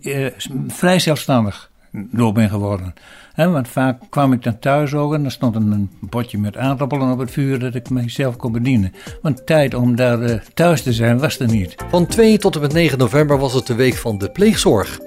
[0.67, 2.93] vrij zelfstandig door ben geworden.
[3.33, 7.11] He, want vaak kwam ik dan thuis ook en dan stond een potje met aardappelen
[7.11, 8.93] op het vuur dat ik mezelf kon bedienen.
[9.21, 11.75] Want tijd om daar uh, thuis te zijn was er niet.
[11.89, 14.99] Van 2 tot en met 9 november was het de week van de pleegzorg.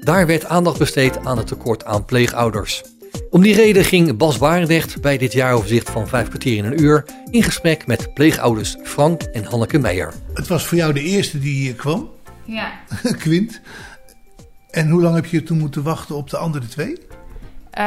[0.00, 2.82] Daar werd aandacht besteed aan het tekort aan pleegouders.
[3.30, 7.04] Om die reden ging Bas Barendrecht bij dit jaaroverzicht van 5 kwartier in een uur
[7.30, 10.12] in gesprek met pleegouders Frank en Hanneke Meijer.
[10.34, 12.10] Het was voor jou de eerste die hier kwam?
[12.44, 12.72] Ja.
[13.22, 13.60] Quint.
[14.74, 16.90] En hoe lang heb je toen moeten wachten op de andere twee?
[16.90, 17.80] Uh,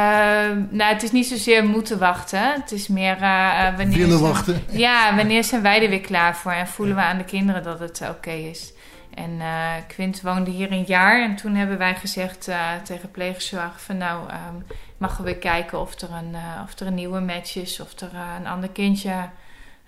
[0.70, 2.52] nou, het is niet zozeer moeten wachten.
[2.52, 3.98] Het is meer uh, wanneer.
[3.98, 4.62] Willen wachten?
[4.70, 7.78] Ja, wanneer zijn wij er weer klaar voor en voelen we aan de kinderen dat
[7.78, 8.72] het oké is.
[9.14, 12.50] En uh, Quint woonde hier een jaar en toen hebben wij gezegd
[12.84, 14.64] tegen pleegzorg van nou, um,
[14.98, 18.46] mag we kijken of er een, of er een nieuwe match is, of er een
[18.46, 19.28] ander kindje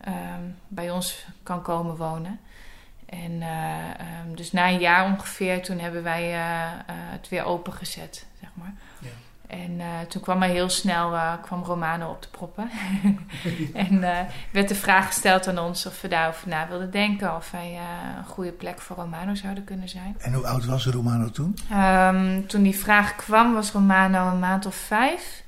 [0.08, 2.40] um, bij ons kan komen wonen.
[3.10, 6.30] En um, dus na een jaar ongeveer, toen hebben wij
[6.86, 8.74] het weer opengezet, zeg maar.
[8.98, 9.08] Ja.
[9.46, 12.70] En toen kwam hij heel snel kwam Romano op de proppen.
[13.74, 14.00] en
[14.52, 17.36] werd de vraag gesteld aan ons of we daarover na wilden denken.
[17.36, 17.78] Of wij
[18.18, 20.16] een goede plek voor Romano zouden kunnen zijn.
[20.18, 21.56] En hoe oud was Romano toen?
[21.72, 25.42] Um, toen die vraag kwam was Romano een maand of vijf.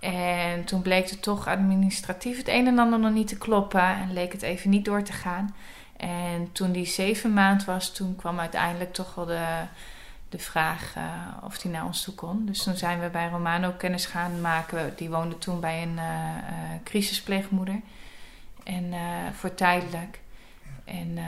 [0.00, 3.80] En toen bleek het toch administratief het een en ander nog niet te kloppen.
[3.80, 5.54] En leek het even niet door te gaan.
[5.98, 9.66] En toen die zeven maand was, toen kwam uiteindelijk toch wel de
[10.28, 11.04] de vraag uh,
[11.44, 12.46] of hij naar ons toe kon.
[12.46, 14.92] Dus toen zijn we bij Romano kennis gaan maken.
[14.96, 17.80] Die woonde toen bij een uh, uh, crisispleegmoeder.
[18.64, 18.92] En
[19.32, 20.20] voor tijdelijk.
[20.84, 21.18] En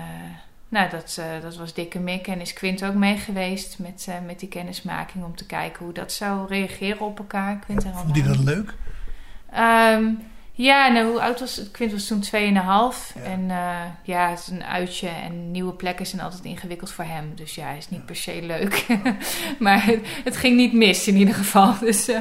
[0.69, 2.27] nou, dat, dat was dikke mik.
[2.27, 6.13] En is Quint ook mee geweest met, met die kennismaking om te kijken hoe dat
[6.13, 7.59] zou reageren op elkaar.
[7.59, 8.75] Quint en Vond hij dat leuk?
[9.51, 10.13] Ehm,
[10.53, 11.71] ja, nou, hoe oud was het?
[11.71, 12.31] Quint was toen 2,5.
[12.31, 13.23] Ja.
[13.23, 17.35] En uh, ja, het is een uitje en nieuwe plekken zijn altijd ingewikkeld voor hem.
[17.35, 18.87] Dus ja, hij is niet per se leuk.
[19.59, 21.79] maar het, het, ging niet mis in ieder geval.
[21.91, 22.19] Dus uh,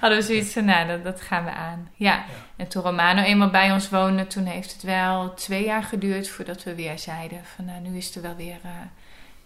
[0.00, 1.88] hadden we zoiets van, nou, dat, dat gaan we aan.
[1.94, 2.12] Ja.
[2.12, 2.24] ja.
[2.56, 6.62] En toen Romano eenmaal bij ons woonde, toen heeft het wel twee jaar geduurd voordat
[6.62, 8.70] we weer zeiden van, nou, nu is er wel weer uh,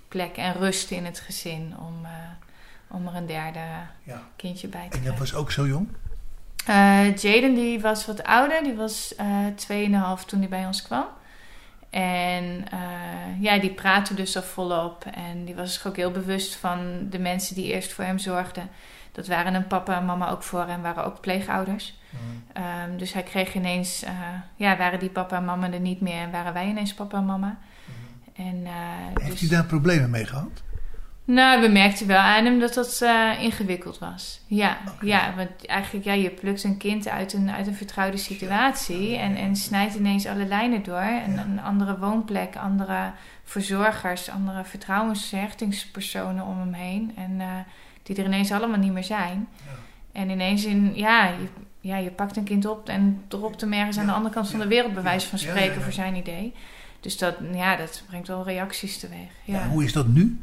[0.08, 2.06] plek en rust in het gezin om,
[2.88, 3.60] om er een derde
[4.36, 5.88] kindje bij te En dat was ook zo jong?
[6.68, 11.04] Uh, Jaden die was wat ouder, die was uh, 2,5 toen hij bij ons kwam.
[11.90, 15.04] En uh, ja, die praatte dus al volop.
[15.04, 18.68] En die was zich ook heel bewust van de mensen die eerst voor hem zorgden.
[19.12, 21.98] Dat waren een papa en mama ook voor hem, waren ook pleegouders.
[22.10, 22.62] Mm.
[22.90, 24.10] Um, dus hij kreeg ineens, uh,
[24.56, 27.24] ja, waren die papa en mama er niet meer en waren wij ineens papa en
[27.24, 27.58] mama.
[27.84, 28.46] Mm.
[28.46, 28.66] En,
[29.14, 29.40] Heeft dus...
[29.40, 30.62] hij daar problemen mee gehad?
[31.26, 34.40] Nou, we merkten wel aan hem dat dat uh, ingewikkeld was.
[34.46, 39.16] Ja, ja, want eigenlijk, ja, je plukt een kind uit een, uit een vertrouwde situatie
[39.16, 40.96] en, en snijdt ineens alle lijnen door.
[40.96, 41.44] En ja.
[41.44, 43.12] een andere woonplek, andere
[43.44, 47.12] verzorgers, andere vertrouwenshechtingspersonen om hem heen.
[47.16, 47.46] En uh,
[48.02, 49.48] die er ineens allemaal niet meer zijn.
[49.64, 49.72] Ja.
[50.20, 51.46] En ineens in, ja je,
[51.80, 54.60] ja, je pakt een kind op en dropt hem ergens aan de andere kant van
[54.60, 56.52] de wereld, bij wijze van spreken, voor zijn idee.
[57.00, 59.30] Dus dat, ja, dat brengt wel reacties teweeg.
[59.44, 59.68] Ja.
[59.68, 60.40] hoe is dat nu?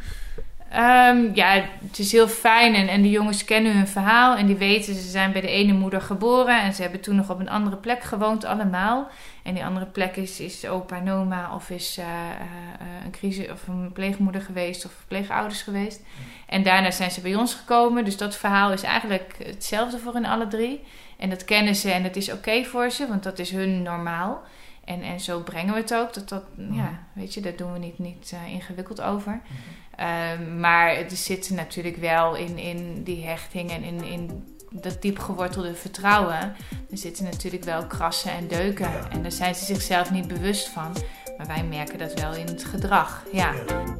[0.75, 4.95] Um, ja, het is heel fijn en, de jongens kennen hun verhaal en die weten
[4.95, 7.75] ze zijn bij de ene moeder geboren en ze hebben toen nog op een andere
[7.75, 9.07] plek gewoond allemaal.
[9.43, 13.51] En die andere plek is, is opa en oma of is uh, uh, een crisis
[13.51, 16.01] of een pleegmoeder geweest of pleegouders geweest.
[16.47, 20.25] En daarna zijn ze bij ons gekomen, dus dat verhaal is eigenlijk hetzelfde voor hun
[20.25, 20.83] alle drie.
[21.17, 24.41] En dat kennen ze en dat is oké voor ze, want dat is hun normaal.
[24.85, 26.13] En, en zo brengen we het ook.
[26.13, 26.89] Dat, dat, ja, mhm.
[27.13, 29.41] weet je, daar doen we niet, niet uh, ingewikkeld over.
[29.47, 29.57] Mm.
[29.99, 34.43] Um, maar het zit natuurlijk wel in, in die hechting en in, in
[34.81, 36.55] dat diep gewortelde vertrouwen.
[36.91, 39.11] Er zitten natuurlijk wel krassen en deuken.
[39.11, 40.91] En daar zijn ze zichzelf niet bewust van.
[41.37, 43.23] Maar wij merken dat wel in het gedrag.
[43.31, 43.53] Ja.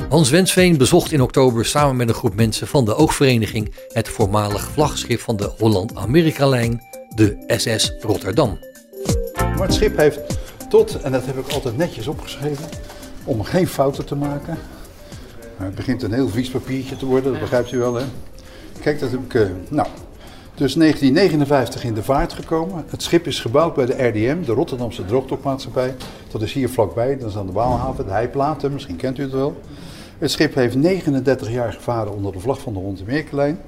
[0.10, 4.64] Hans Wensveen bezocht in oktober samen met een groep mensen van de Oogvereniging het voormalig
[4.64, 6.82] vlaggenschip van de Holland-Amerika-lijn,
[7.16, 8.60] de SS Rotterdam.
[9.36, 10.43] Maar het schip heeft
[10.74, 12.66] tot, en dat heb ik altijd netjes opgeschreven,
[13.24, 14.58] om geen fouten te maken.
[15.58, 18.04] Maar het begint een heel vies papiertje te worden, dat begrijpt u wel hè.
[18.82, 19.88] Kijk, dat heb ik, uh, nou,
[20.56, 22.86] dus 1959 in de vaart gekomen.
[22.88, 25.96] Het schip is gebouwd bij de RDM, de Rotterdamse Droogdokmaatschappij.
[26.32, 29.32] Dat is hier vlakbij, dat is aan de Waalhaven, de Heiplaten, misschien kent u het
[29.32, 29.62] wel.
[30.18, 33.60] Het schip heeft 39 jaar gevaren onder de vlag van de Hontemerkelijn.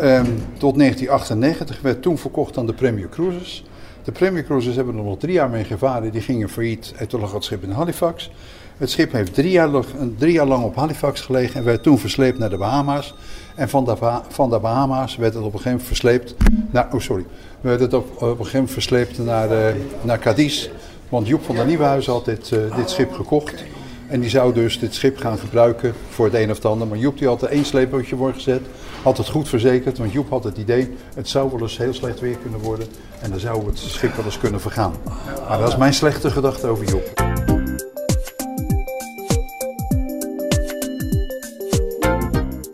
[0.00, 0.26] Um,
[0.58, 3.64] tot 1998 werd toen verkocht aan de Premier Cruises.
[4.04, 6.12] De Premier Cruises hebben er nog drie jaar mee gevaren.
[6.12, 8.30] Die gingen failliet en toen lag het schip in Halifax.
[8.76, 9.70] Het schip heeft drie jaar,
[10.18, 13.14] jaar lang op Halifax gelegen en werd toen versleept naar de Bahama's.
[13.54, 13.96] En van de,
[14.28, 16.34] van de Bahama's werd het op een gegeven moment versleept
[16.70, 17.24] naar, oh sorry,
[17.60, 20.68] werd het op, op een gegeven moment versleept naar, uh, naar Cadiz.
[21.08, 23.64] Want Joep van der Nieuwenhuizen had dit, uh, dit schip gekocht.
[24.06, 26.86] En die zou dus dit schip gaan gebruiken voor het een of het ander.
[26.86, 28.62] Maar Joep die had er één sleepbootje voor gezet.
[29.04, 29.98] Had het goed verzekerd.
[29.98, 32.86] Want Joep had het idee, het zou wel eens heel slecht weer kunnen worden.
[33.20, 34.92] En dan zou het schip wel eens kunnen vergaan.
[35.48, 37.12] Maar dat is mijn slechte gedachte over Joep.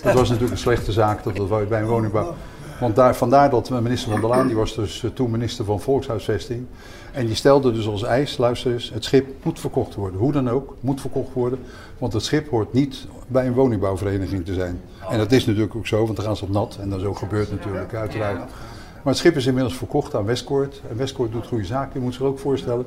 [0.03, 2.35] Het was natuurlijk een slechte zaak dat het bij een woningbouw.
[2.81, 5.81] Want daar, vandaar dat minister van der Laan, die was dus eh, toen minister van
[5.81, 6.67] Volkshuisvesting.
[7.13, 10.21] En die stelde dus als eis, luister eens, het schip moet verkocht worden.
[10.21, 11.59] Hoe dan ook, moet verkocht worden.
[11.99, 14.81] Want het schip hoort niet bij een woningbouwvereniging te zijn.
[15.11, 16.79] En dat is natuurlijk ook zo, want dan gaan ze op nat.
[16.81, 18.39] En dat is ook gebeurd natuurlijk, uiteraard.
[19.03, 20.81] Maar het schip is inmiddels verkocht aan Westcourt.
[20.91, 21.91] En Westcourt doet goede zaken.
[21.95, 22.87] Je moet zich ook voorstellen,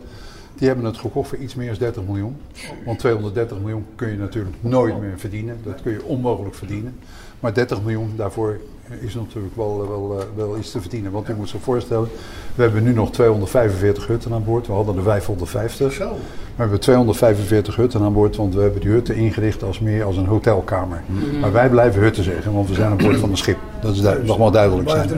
[0.55, 2.37] die hebben het gekocht voor iets meer dan 30 miljoen.
[2.85, 5.59] Want 230 miljoen kun je natuurlijk nooit meer verdienen.
[5.63, 6.99] Dat kun je onmogelijk verdienen.
[7.43, 8.59] Maar 30 miljoen daarvoor
[8.99, 11.11] is natuurlijk wel, wel, wel iets te verdienen.
[11.11, 12.09] Want u moet zich voorstellen,
[12.55, 14.67] we hebben nu nog 245 hutten aan boord.
[14.67, 15.93] We hadden er 550.
[15.93, 16.09] Zo.
[16.09, 20.17] We hebben 245 hutten aan boord, want we hebben die hutten ingericht als meer als
[20.17, 21.01] een hotelkamer.
[21.05, 21.39] Mm.
[21.39, 23.57] Maar wij blijven hutten zeggen, want we zijn aan boord van een schip.
[23.81, 25.09] Dat is du nog maar duidelijk zijn.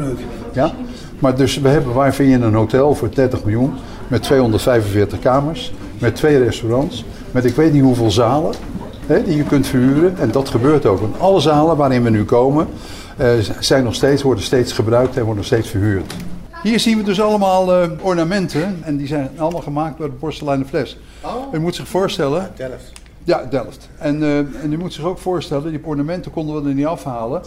[0.53, 0.73] Ja?
[1.19, 3.73] Maar dus we hebben, waar vind je een hotel voor 30 miljoen?
[4.07, 8.53] Met 245 kamers, met twee restaurants, met ik weet niet hoeveel zalen
[9.07, 10.17] hè, die je kunt verhuren.
[10.17, 10.99] En dat gebeurt ook.
[10.99, 12.67] Want alle zalen waarin we nu komen,
[13.21, 13.27] uh,
[13.59, 16.13] zijn nog steeds, worden steeds gebruikt en worden nog steeds verhuurd.
[16.63, 20.67] Hier zien we dus allemaal uh, ornamenten en die zijn allemaal gemaakt door de porseleinen
[20.67, 20.97] fles.
[21.23, 21.53] Oh.
[21.53, 22.51] U moet zich voorstellen...
[22.55, 22.91] Delft.
[23.23, 23.89] Ja, Delft.
[23.97, 27.41] En, uh, en u moet zich ook voorstellen, die ornamenten konden we er niet afhalen.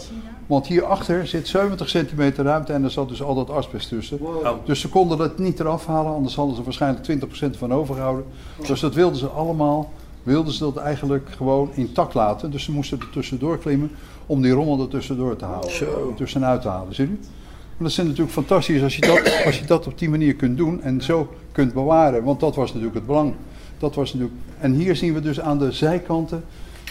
[0.47, 4.17] Want hierachter zit 70 centimeter ruimte en er zat dus al dat asbest tussen.
[4.17, 4.65] Wow.
[4.65, 7.07] Dus ze konden dat niet eraf halen, anders hadden ze waarschijnlijk
[7.55, 8.25] 20% van overgehouden.
[8.67, 9.91] Dus dat wilden ze allemaal,
[10.23, 12.51] wilden ze dat eigenlijk gewoon intact laten.
[12.51, 13.91] Dus ze moesten er tussendoor klimmen
[14.25, 15.71] om die rommel er tussendoor te halen.
[15.71, 16.13] Zo.
[16.17, 17.11] Tussenuit te halen, zie je?
[17.11, 20.57] Maar dat is natuurlijk fantastisch als je, dat, als je dat op die manier kunt
[20.57, 22.23] doen en zo kunt bewaren.
[22.23, 23.33] Want dat was natuurlijk het belang.
[23.77, 26.43] Dat was natuurlijk, en hier zien we dus aan de zijkanten,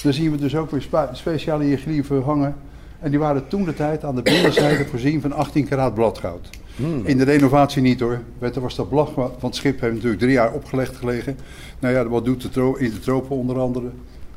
[0.03, 2.57] dan zien we dus ook weer speciale hieroglyphen hangen.
[3.01, 6.49] En die waren toen de tijd aan de binnenzijde voorzien van 18 karaat bladgoud.
[6.79, 7.01] Hmm.
[7.05, 8.21] In de renovatie niet hoor.
[8.41, 11.37] Je, was dat blag, want het schip heeft natuurlijk drie jaar opgelegd gelegen.
[11.79, 13.91] Nou ja, wat doet de tro in de tropen onder andere?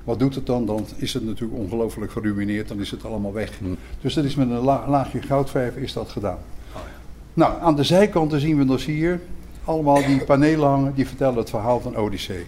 [0.03, 0.65] Wat doet het dan?
[0.65, 3.59] Dan is het natuurlijk ongelooflijk geruineerd, dan is het allemaal weg.
[4.01, 6.37] Dus dat is met een la- laagje goudverf is dat gedaan.
[7.33, 9.19] Nou, aan de zijkanten zien we dus hier
[9.63, 12.45] allemaal die panelen hangen die vertellen het verhaal van Odyssee.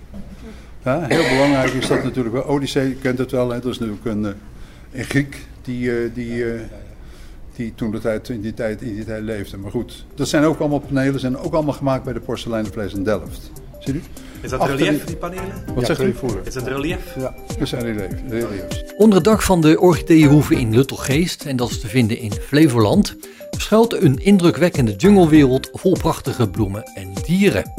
[0.83, 2.43] Ja, heel belangrijk is dat natuurlijk wel.
[2.43, 3.59] Odyssee, je kent het wel, hè?
[3.59, 4.31] dat is natuurlijk een, eh,
[4.91, 6.59] een Griek die, eh, die, eh,
[7.55, 9.57] die toen de tijd, in, die tijd, in die tijd leefde.
[9.57, 13.03] Maar goed, dat zijn ook allemaal panelen, zijn ook allemaal gemaakt bij de porseleinenvlees in
[13.03, 13.51] Delft.
[13.79, 14.01] Ziet u?
[14.41, 15.63] Is dat Achter relief, die- die panelen?
[15.65, 16.03] Wat Ja, zegt u?
[16.03, 16.21] relief.
[16.43, 17.15] Is dat relief?
[17.15, 18.83] Ja, dat zijn relief, reliefs.
[18.97, 23.15] Onder het dak van de Orchideehoeve in Luttelgeest, en dat is te vinden in Flevoland,
[23.51, 27.71] schuilt een indrukwekkende junglewereld vol prachtige bloemen en dieren.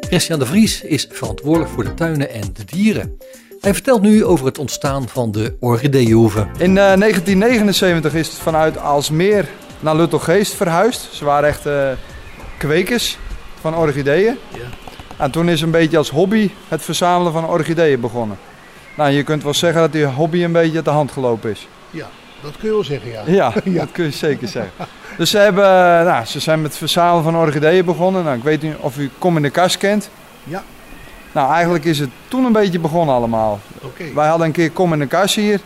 [0.00, 3.16] Christian de Vries is verantwoordelijk voor de tuinen en de dieren.
[3.60, 6.40] Hij vertelt nu over het ontstaan van de Orchideehoeve.
[6.40, 9.48] In eh, 1979 is het vanuit Alsmeer
[9.80, 11.08] naar Luttelgeest verhuisd.
[11.12, 11.90] Ze waren echt eh,
[12.58, 13.18] kwekers
[13.60, 14.36] van orchideeën.
[15.16, 18.38] En toen is een beetje als hobby het verzamelen van orchideeën begonnen.
[18.96, 21.68] Nou, je kunt wel zeggen dat die hobby een beetje uit de hand gelopen is.
[21.90, 22.06] Ja,
[22.42, 23.22] dat kun je wel zeggen, ja.
[23.26, 23.52] Ja,
[23.84, 24.72] dat kun je zeker zeggen.
[25.16, 28.24] Dus ze, hebben, eh, nou, ze zijn met het verzamelen van orchideeën begonnen.
[28.24, 30.10] Nou, ik weet niet of u Kom in de Kas kent.
[30.44, 30.62] Ja.
[31.32, 33.60] Nou, eigenlijk is het toen een beetje begonnen allemaal.
[34.14, 35.60] Wij hadden een keer Kom in de Kas hier.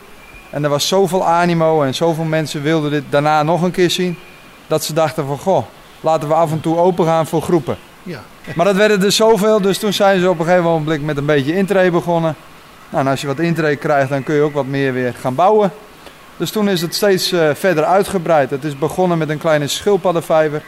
[0.51, 4.19] En er was zoveel animo en zoveel mensen wilden dit daarna nog een keer zien.
[4.67, 5.65] Dat ze dachten van, goh,
[6.01, 7.77] laten we af en toe open gaan voor groepen.
[8.03, 8.23] Ja.
[8.55, 11.27] Maar dat werden er zoveel, dus toen zijn ze op een gegeven moment met een
[11.27, 12.37] beetje intree begonnen.
[12.91, 15.35] Nou, en als je wat intree krijgt, dan kun je ook wat meer weer gaan
[15.35, 15.73] bouwen.
[16.37, 18.51] Dus toen is het steeds eh, verder uitgebreid.
[18.51, 20.63] Het is begonnen met een kleine schildpaddenvijver.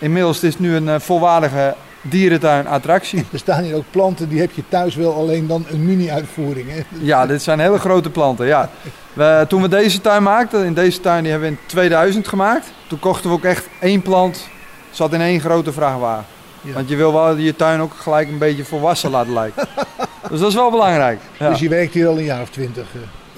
[0.00, 3.24] Inmiddels is het nu een eh, volwaardige dierentuin-attractie.
[3.32, 6.70] Er staan hier ook planten, die heb je thuis wel, alleen dan een mini-uitvoering.
[6.70, 6.80] Hè?
[7.00, 8.70] Ja, dit zijn hele grote planten, ja.
[9.12, 12.72] We, toen we deze tuin maakten, in deze tuin die hebben we in 2000 gemaakt.
[12.86, 14.48] Toen kochten we ook echt één plant,
[14.90, 16.24] zat in één grote vrachtwagen.
[16.60, 16.72] Ja.
[16.72, 19.68] Want je wil wel je tuin ook gelijk een beetje volwassen laten lijken.
[20.30, 21.20] dus dat is wel belangrijk.
[21.38, 21.48] Ja.
[21.48, 22.86] Dus je werkt hier al een jaar of twintig.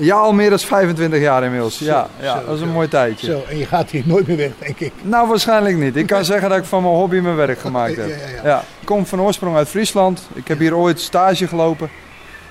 [0.00, 1.78] Ja, al meer dan 25 jaar inmiddels.
[1.78, 2.72] ja, Zo, ja dat is een zo.
[2.72, 3.26] mooi tijdje.
[3.26, 4.92] Zo, en je gaat hier nooit meer weg, denk ik.
[5.02, 5.96] Nou, waarschijnlijk niet.
[5.96, 8.08] Ik kan zeggen dat ik van mijn hobby mijn werk gemaakt heb.
[8.08, 8.58] Ja, ja, ja.
[8.80, 10.28] Ik kom van oorsprong uit Friesland.
[10.34, 11.88] Ik heb hier ooit stage gelopen.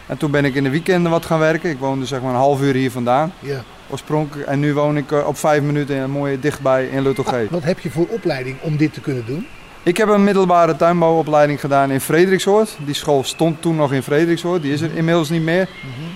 [0.07, 1.69] En toen ben ik in de weekenden wat gaan werken.
[1.69, 3.33] Ik woonde zeg maar een half uur hier vandaan.
[3.39, 3.63] Ja.
[3.89, 4.47] Oorspronkelijk.
[4.47, 7.49] En nu woon ik eh, op vijf minuten in, mooi dichtbij in Luttelgeest.
[7.51, 9.47] Wat heb je voor opleiding om dit te kunnen doen?
[9.87, 12.77] Ik heb een middelbare tuinbouwopleiding gedaan in Frederiksoord.
[12.85, 14.61] Die school stond toen nog in Frederiksoord.
[14.61, 15.69] Die is er inmiddels niet meer.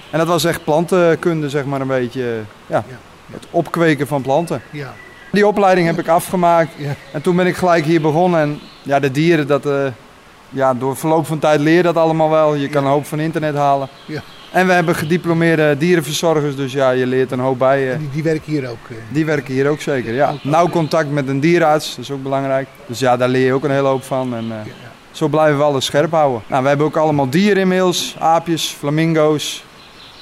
[0.10, 2.42] En dat was echt plantenkunde, zeg maar een beetje.
[2.66, 2.84] Ja,
[3.32, 4.62] het opkweken van planten.
[4.70, 4.94] Ja.
[5.32, 6.72] Die opleiding heb ik afgemaakt.
[6.78, 6.96] Ja.
[7.14, 8.40] En toen ben ik gelijk hier begonnen.
[8.40, 9.86] En ja, de dieren, dat, eh,
[10.50, 12.56] ja, door verloop van tijd leer je dat allemaal wel.
[12.56, 13.88] Je kan een hoop van internet halen.
[14.06, 14.22] Ja.
[14.52, 17.98] En we hebben gediplomeerde dierenverzorgers, dus ja, je leert een hoop bij.
[17.98, 18.78] Die, die werken hier ook.
[18.90, 18.96] eh.
[19.10, 20.34] Die werken hier ook zeker, ja.
[20.44, 22.68] Nauw contact met een dierenarts, dat is ook belangrijk.
[22.86, 24.36] Dus ja, daar leer je ook een hele hoop van.
[24.36, 24.58] En eh,
[25.12, 26.42] zo blijven we alles scherp houden.
[26.48, 28.16] Nou, we hebben ook allemaal dieren inmiddels.
[28.20, 29.64] Aapjes, flamingo's.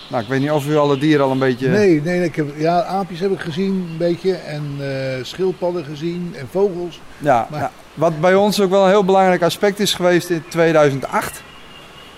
[0.09, 1.67] Nou, ik weet niet of u alle dieren al een beetje...
[1.67, 4.33] Nee, nee, ik heb, ja, aapjes heb ik gezien een beetje.
[4.33, 7.01] En eh, schildpadden gezien en vogels.
[7.17, 10.43] Ja, Maar- ja, wat bij ons ook wel een heel belangrijk aspect is geweest in
[10.49, 11.41] 2008.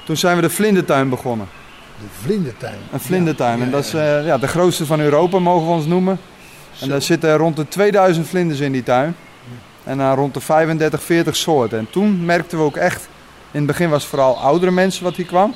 [0.06, 1.48] Toen zijn we de vlindertuin begonnen.
[2.02, 2.76] De vlindertuin.
[2.92, 3.62] Een vlindertuin.
[3.62, 6.20] en dat is eh, ja, de grootste van Europa, mogen we ons noemen.
[6.80, 9.16] En daar zitten rond de 2000 vlinders in die tuin.
[9.84, 11.80] En dan rond de 35, 40 soorten.
[11.80, 13.10] En toen merkten we ook echt,
[13.52, 15.54] in het begin was het vooral oudere mensen wat hier kwam.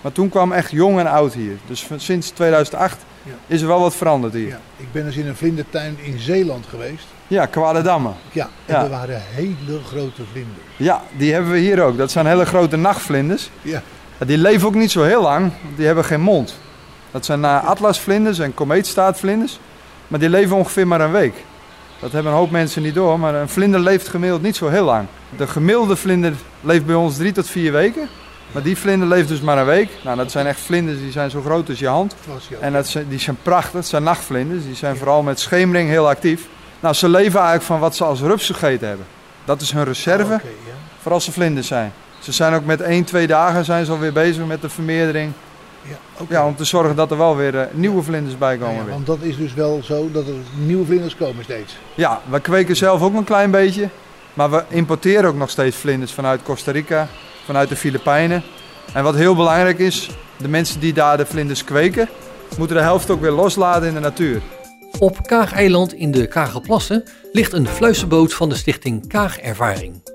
[0.00, 1.56] Maar toen kwam echt jong en oud hier.
[1.66, 3.32] Dus sinds 2008 Ja.
[3.46, 4.48] is er wel wat veranderd hier.
[4.48, 7.04] Ja, ik ben eens in een vlindertuin in Zeeland geweest.
[7.26, 8.10] Ja, Kwaaddamme.
[8.32, 8.82] Ja, en Ja.
[8.82, 10.66] er waren hele grote vlinders.
[10.76, 11.96] Ja, die hebben we hier ook.
[11.96, 13.50] Dat zijn hele grote nachtvlinders.
[13.62, 13.82] Ja.
[14.18, 16.54] Die leven ook niet zo heel lang, want die hebben geen mond.
[17.10, 19.58] Dat zijn uh, atlasvlinders en komeetstaatvlinders.
[20.08, 21.34] Maar die leven ongeveer maar een week.
[22.00, 24.84] Dat hebben een hoop mensen niet door, maar een vlinder leeft gemiddeld niet zo heel
[24.84, 25.06] lang.
[25.36, 28.08] De gemiddelde vlinder leeft bij ons drie tot vier weken.
[28.52, 29.88] Maar die vlinder leeft dus maar een week.
[30.04, 32.14] Nou, dat zijn echt vlinders die zijn zo groot als je hand.
[32.60, 34.64] En dat zijn, die zijn prachtig, dat zijn nachtvlinders.
[34.64, 36.46] Die zijn vooral met schemering heel actief.
[36.80, 39.06] Nou, ze leven eigenlijk van wat ze als rups gegeten hebben.
[39.44, 40.40] Dat is hun reserve, ja.
[41.02, 41.92] voor als ze vlinders zijn.
[42.24, 45.32] Ze zijn ook met één, twee dagen zijn ze alweer bezig met de vermeerdering.
[46.28, 48.74] Ja, om te zorgen dat er wel weer eh, nieuwe vlinders bij komen.
[48.74, 51.76] Nou ja, want dat is dus wel zo dat er nieuwe vlinders komen steeds.
[51.94, 53.88] Ja, we kweken zelf ook een klein beetje.
[54.34, 57.08] Maar we importeren ook nog steeds vlinders vanuit Costa Rica,
[57.44, 58.42] vanuit de Filipijnen.
[58.92, 62.08] En wat heel belangrijk is, de mensen die daar de vlinders kweken,
[62.58, 64.42] moeten de helft ook weer loslaten in de natuur.
[64.98, 70.13] Op Kaageiland in de Kagerplassen ligt een fluisterboot van de stichting Kaagervaring.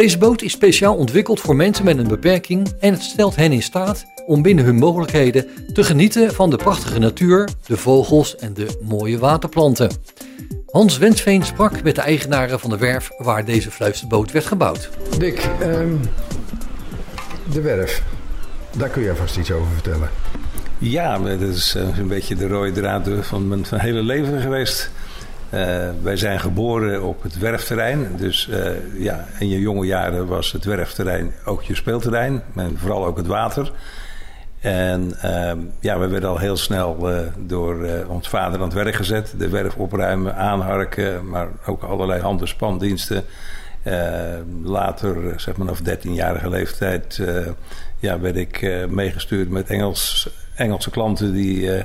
[0.00, 3.62] Deze boot is speciaal ontwikkeld voor mensen met een beperking en het stelt hen in
[3.62, 8.78] staat om binnen hun mogelijkheden te genieten van de prachtige natuur, de vogels en de
[8.82, 9.90] mooie waterplanten.
[10.66, 14.90] Hans Wensveen sprak met de eigenaren van de werf waar deze fluisterboot werd gebouwd.
[15.18, 15.94] Dick, ehm,
[17.52, 18.02] de werf,
[18.76, 20.10] daar kun je vast iets over vertellen.
[20.78, 24.90] Ja, dat is eh, een beetje de rode draad van mijn hele leven geweest.
[25.54, 28.16] Uh, wij zijn geboren op het werfterrein.
[28.16, 28.66] Dus uh,
[28.98, 32.42] ja, in je jonge jaren was het werfterrein ook je speelterrein.
[32.56, 33.72] En vooral ook het water.
[34.60, 39.34] En uh, ja, we werden al heel snel door ons vader aan het werk gezet.
[39.38, 43.24] De werf opruimen, aanharken, maar ook allerlei hand- en spandiensten.
[44.62, 47.22] later, zeg maar vanaf 13-jarige leeftijd,
[47.98, 51.84] ja, werd ik meegestuurd met Engels, Engelse klanten die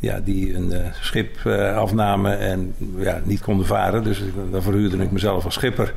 [0.00, 4.04] ja, die een uh, schip uh, afnamen en ja, niet konden varen.
[4.04, 5.94] Dus dan verhuurde ik mezelf als schipper.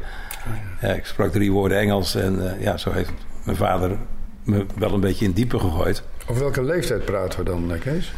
[0.83, 3.11] Uh, ik sprak drie woorden Engels en ja, zo heeft
[3.43, 3.97] mijn vader
[4.43, 6.03] me wel een beetje in diepe gegooid.
[6.27, 8.13] Over welke leeftijd praten we dan, Kees?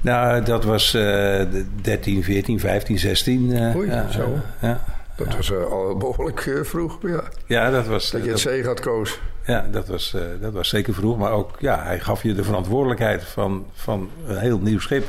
[0.00, 3.74] Nou, dat was 13, 14, 15, 16.
[3.76, 4.38] Oei, zo.
[4.60, 4.84] ja.
[5.16, 6.98] Dat was al behoorlijk vroeg.
[7.02, 7.22] Ja.
[7.46, 8.10] ja, dat was...
[8.10, 9.20] Dat je het zee gaat koos.
[9.48, 11.18] Ja, dat was, uh, dat was zeker vroeg.
[11.18, 15.04] Maar ook, ja, hij gaf je de verantwoordelijkheid van, van een heel nieuw schip.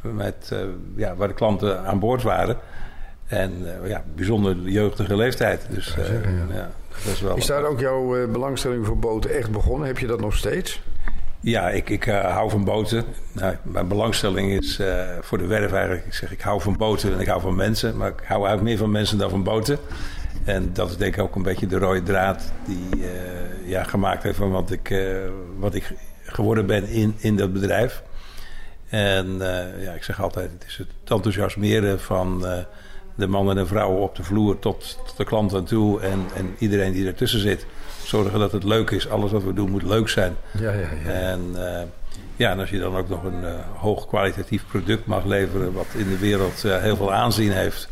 [0.00, 0.58] Met, uh,
[0.96, 2.56] ja, waar de klanten aan boord waren.
[3.26, 5.66] En uh, ja, bijzonder jeugdige leeftijd.
[5.68, 5.94] Dus
[6.52, 6.70] ja.
[7.04, 9.86] dat is, wel is daar ook jouw belangstelling voor boten echt begonnen?
[9.86, 10.82] Heb je dat nog steeds?
[11.40, 13.04] Ja, ik, ik hou van boten.
[13.32, 14.80] Nou, mijn belangstelling is
[15.20, 16.06] voor de werf eigenlijk.
[16.06, 17.96] Ik zeg, ik hou van boten en ik hou van mensen.
[17.96, 19.78] Maar ik hou eigenlijk meer van mensen dan van boten.
[20.44, 23.06] En dat is denk ik ook een beetje de rode draad die uh,
[23.64, 25.16] ja, gemaakt heeft van wat ik, uh,
[25.58, 25.92] wat ik
[26.22, 28.02] geworden ben in, in dat bedrijf.
[28.88, 32.44] En uh, ja, ik zeg altijd, het is het enthousiasmeren van
[33.14, 36.54] de mannen en vrouwen op de vloer tot, tot de klant aan toe en, en
[36.58, 37.66] iedereen die ertussen zit.
[38.04, 39.08] Zorgen dat het leuk is.
[39.08, 40.36] Alles wat we doen moet leuk zijn.
[40.58, 41.10] Ja, ja, ja.
[41.10, 41.56] En,
[42.36, 43.44] ja, en als je dan ook nog een
[43.76, 47.88] hoog kwalitatief product mag leveren, wat in de wereld heel veel aanzien heeft.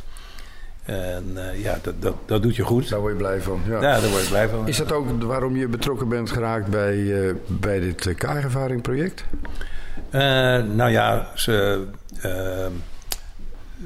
[0.92, 2.88] En uh, ja, dat, dat, dat doet je goed.
[2.88, 3.62] Daar word je blij van.
[3.66, 4.68] Ja, ja daar word je blij van.
[4.68, 9.24] Is dat ook waarom je betrokken bent geraakt bij, uh, bij dit uh, Kaarervaring project?
[10.74, 11.86] nou ja, ze,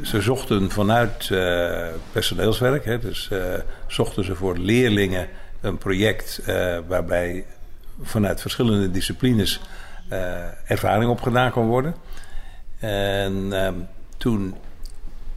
[0.02, 1.30] ze zochten vanuit
[2.12, 2.84] personeelswerk.
[2.84, 3.30] Hè, dus
[3.86, 5.28] zochten ze voor leerlingen
[5.60, 6.42] een project
[6.86, 7.44] waarbij
[8.02, 9.60] vanuit verschillende disciplines
[10.66, 11.94] ervaring opgedaan kon worden.
[12.78, 13.74] En ehm,
[14.16, 14.54] toen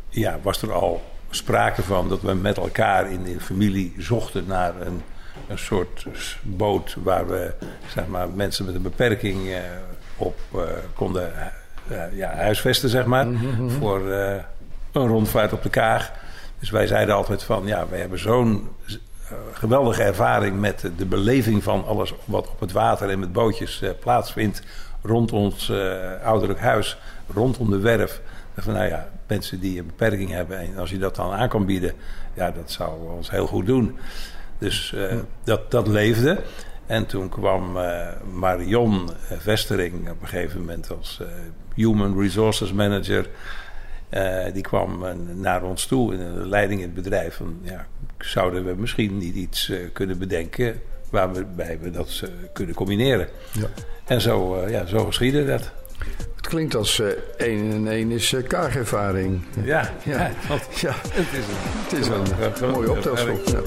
[0.10, 4.82] ja, was er al sprake van dat we met elkaar in de familie zochten naar
[4.82, 5.02] een,
[5.48, 6.08] een soort
[6.42, 7.54] boot waar we
[7.88, 9.58] zeg maar, mensen met een beperking uh,
[10.18, 10.62] op uh,
[10.96, 11.32] konden
[11.92, 13.70] uh, ja, huisvesten, zeg maar, mm -hmm.
[13.70, 14.12] voor
[14.92, 16.12] een rondvaart op de Kaag.
[16.60, 18.70] Dus wij zeiden altijd van ja, wij hebben zo'n
[19.54, 24.62] geweldige ervaring met de beleving van alles wat op het water en met bootjes plaatsvindt
[25.02, 25.72] rond ons
[26.24, 26.98] ouderlijk huis,
[27.34, 28.22] rondom de werf.
[28.64, 30.60] Van nou ja, mensen die een beperking hebben.
[30.60, 31.94] En als je dat dan aan kan bieden,
[32.34, 33.98] ja, dat zou ons heel goed doen.
[34.58, 36.42] Dus uh, dat, dat leefde.
[36.86, 41.28] En toen kwam uh, Marion Vestering op een gegeven moment als uh,
[41.76, 43.28] Human Resources Manager.
[44.54, 45.06] die kwam
[45.36, 47.36] naar ons toe in de leiding in het bedrijf.
[47.36, 47.88] Van, ja,
[48.18, 53.28] zouden we misschien niet iets kunnen bedenken waarbij we dat kunnen combineren?
[53.52, 53.68] Ja.
[54.06, 55.72] En zo, ja, zo geschiedde dat.
[56.36, 57.02] Het klinkt als
[57.38, 59.42] 1 en 1 is uh, kaagervaring.
[59.64, 60.18] Ja, ja.
[60.18, 60.32] ja,
[60.80, 60.96] ja.
[61.04, 63.40] het is een, het is een, een mooie optelsom.
[63.46, 63.62] Ja.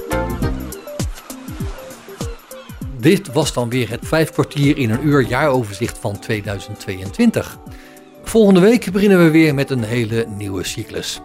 [2.97, 7.57] Dit was dan weer het vijf kwartier in een uur jaaroverzicht van 2022.
[8.23, 11.21] Volgende week beginnen we weer met een hele nieuwe cyclus.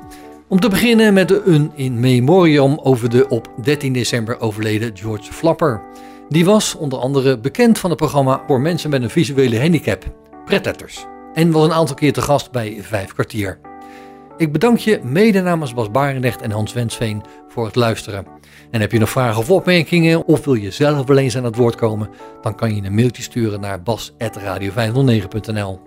[0.49, 5.83] Om te beginnen met een in memoriam over de op 13 december overleden George Flapper.
[6.29, 10.05] Die was onder andere bekend van het programma voor mensen met een visuele handicap,
[10.49, 11.07] Pretletters.
[11.35, 13.59] En was een aantal keer te gast bij Vijf Kwartier.
[14.37, 18.27] Ik bedank je mede namens Bas Barendrecht en Hans Wensveen voor het luisteren.
[18.71, 21.57] En heb je nog vragen of opmerkingen of wil je zelf wel eens aan het
[21.57, 22.11] woord komen,
[22.43, 25.81] dan kan je een mailtje sturen naar bas.radio509.nl.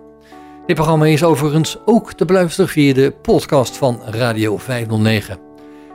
[0.66, 5.38] Dit programma is overigens ook te beluisteren via de podcast van Radio 509.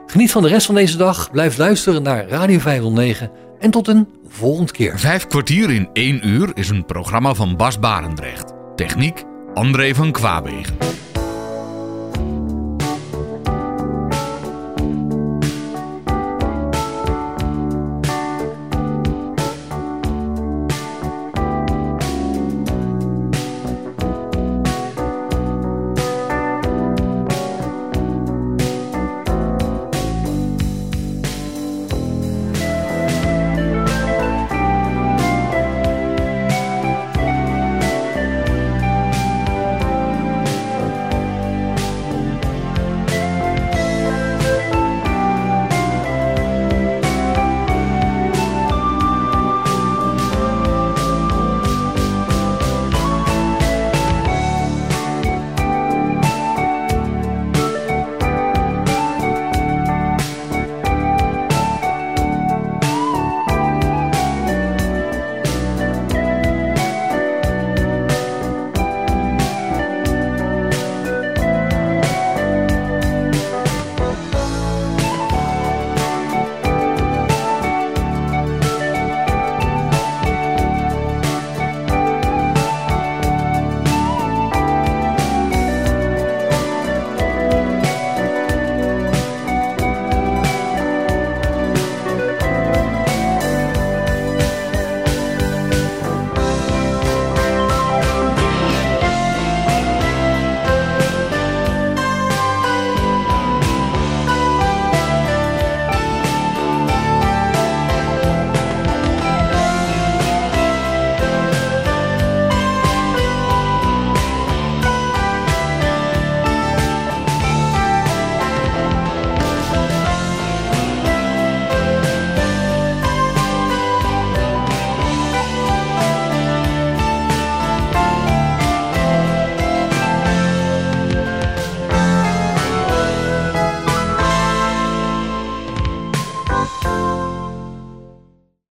[0.05, 4.07] Geniet van de rest van deze dag, blijf luisteren naar Radio 509 en tot een
[4.27, 4.99] volgende keer.
[4.99, 8.56] Vijf kwartier in één uur is een programma van Bas Barendrecht.
[8.77, 9.23] Techniek
[9.53, 11.06] André van Kwaabegen.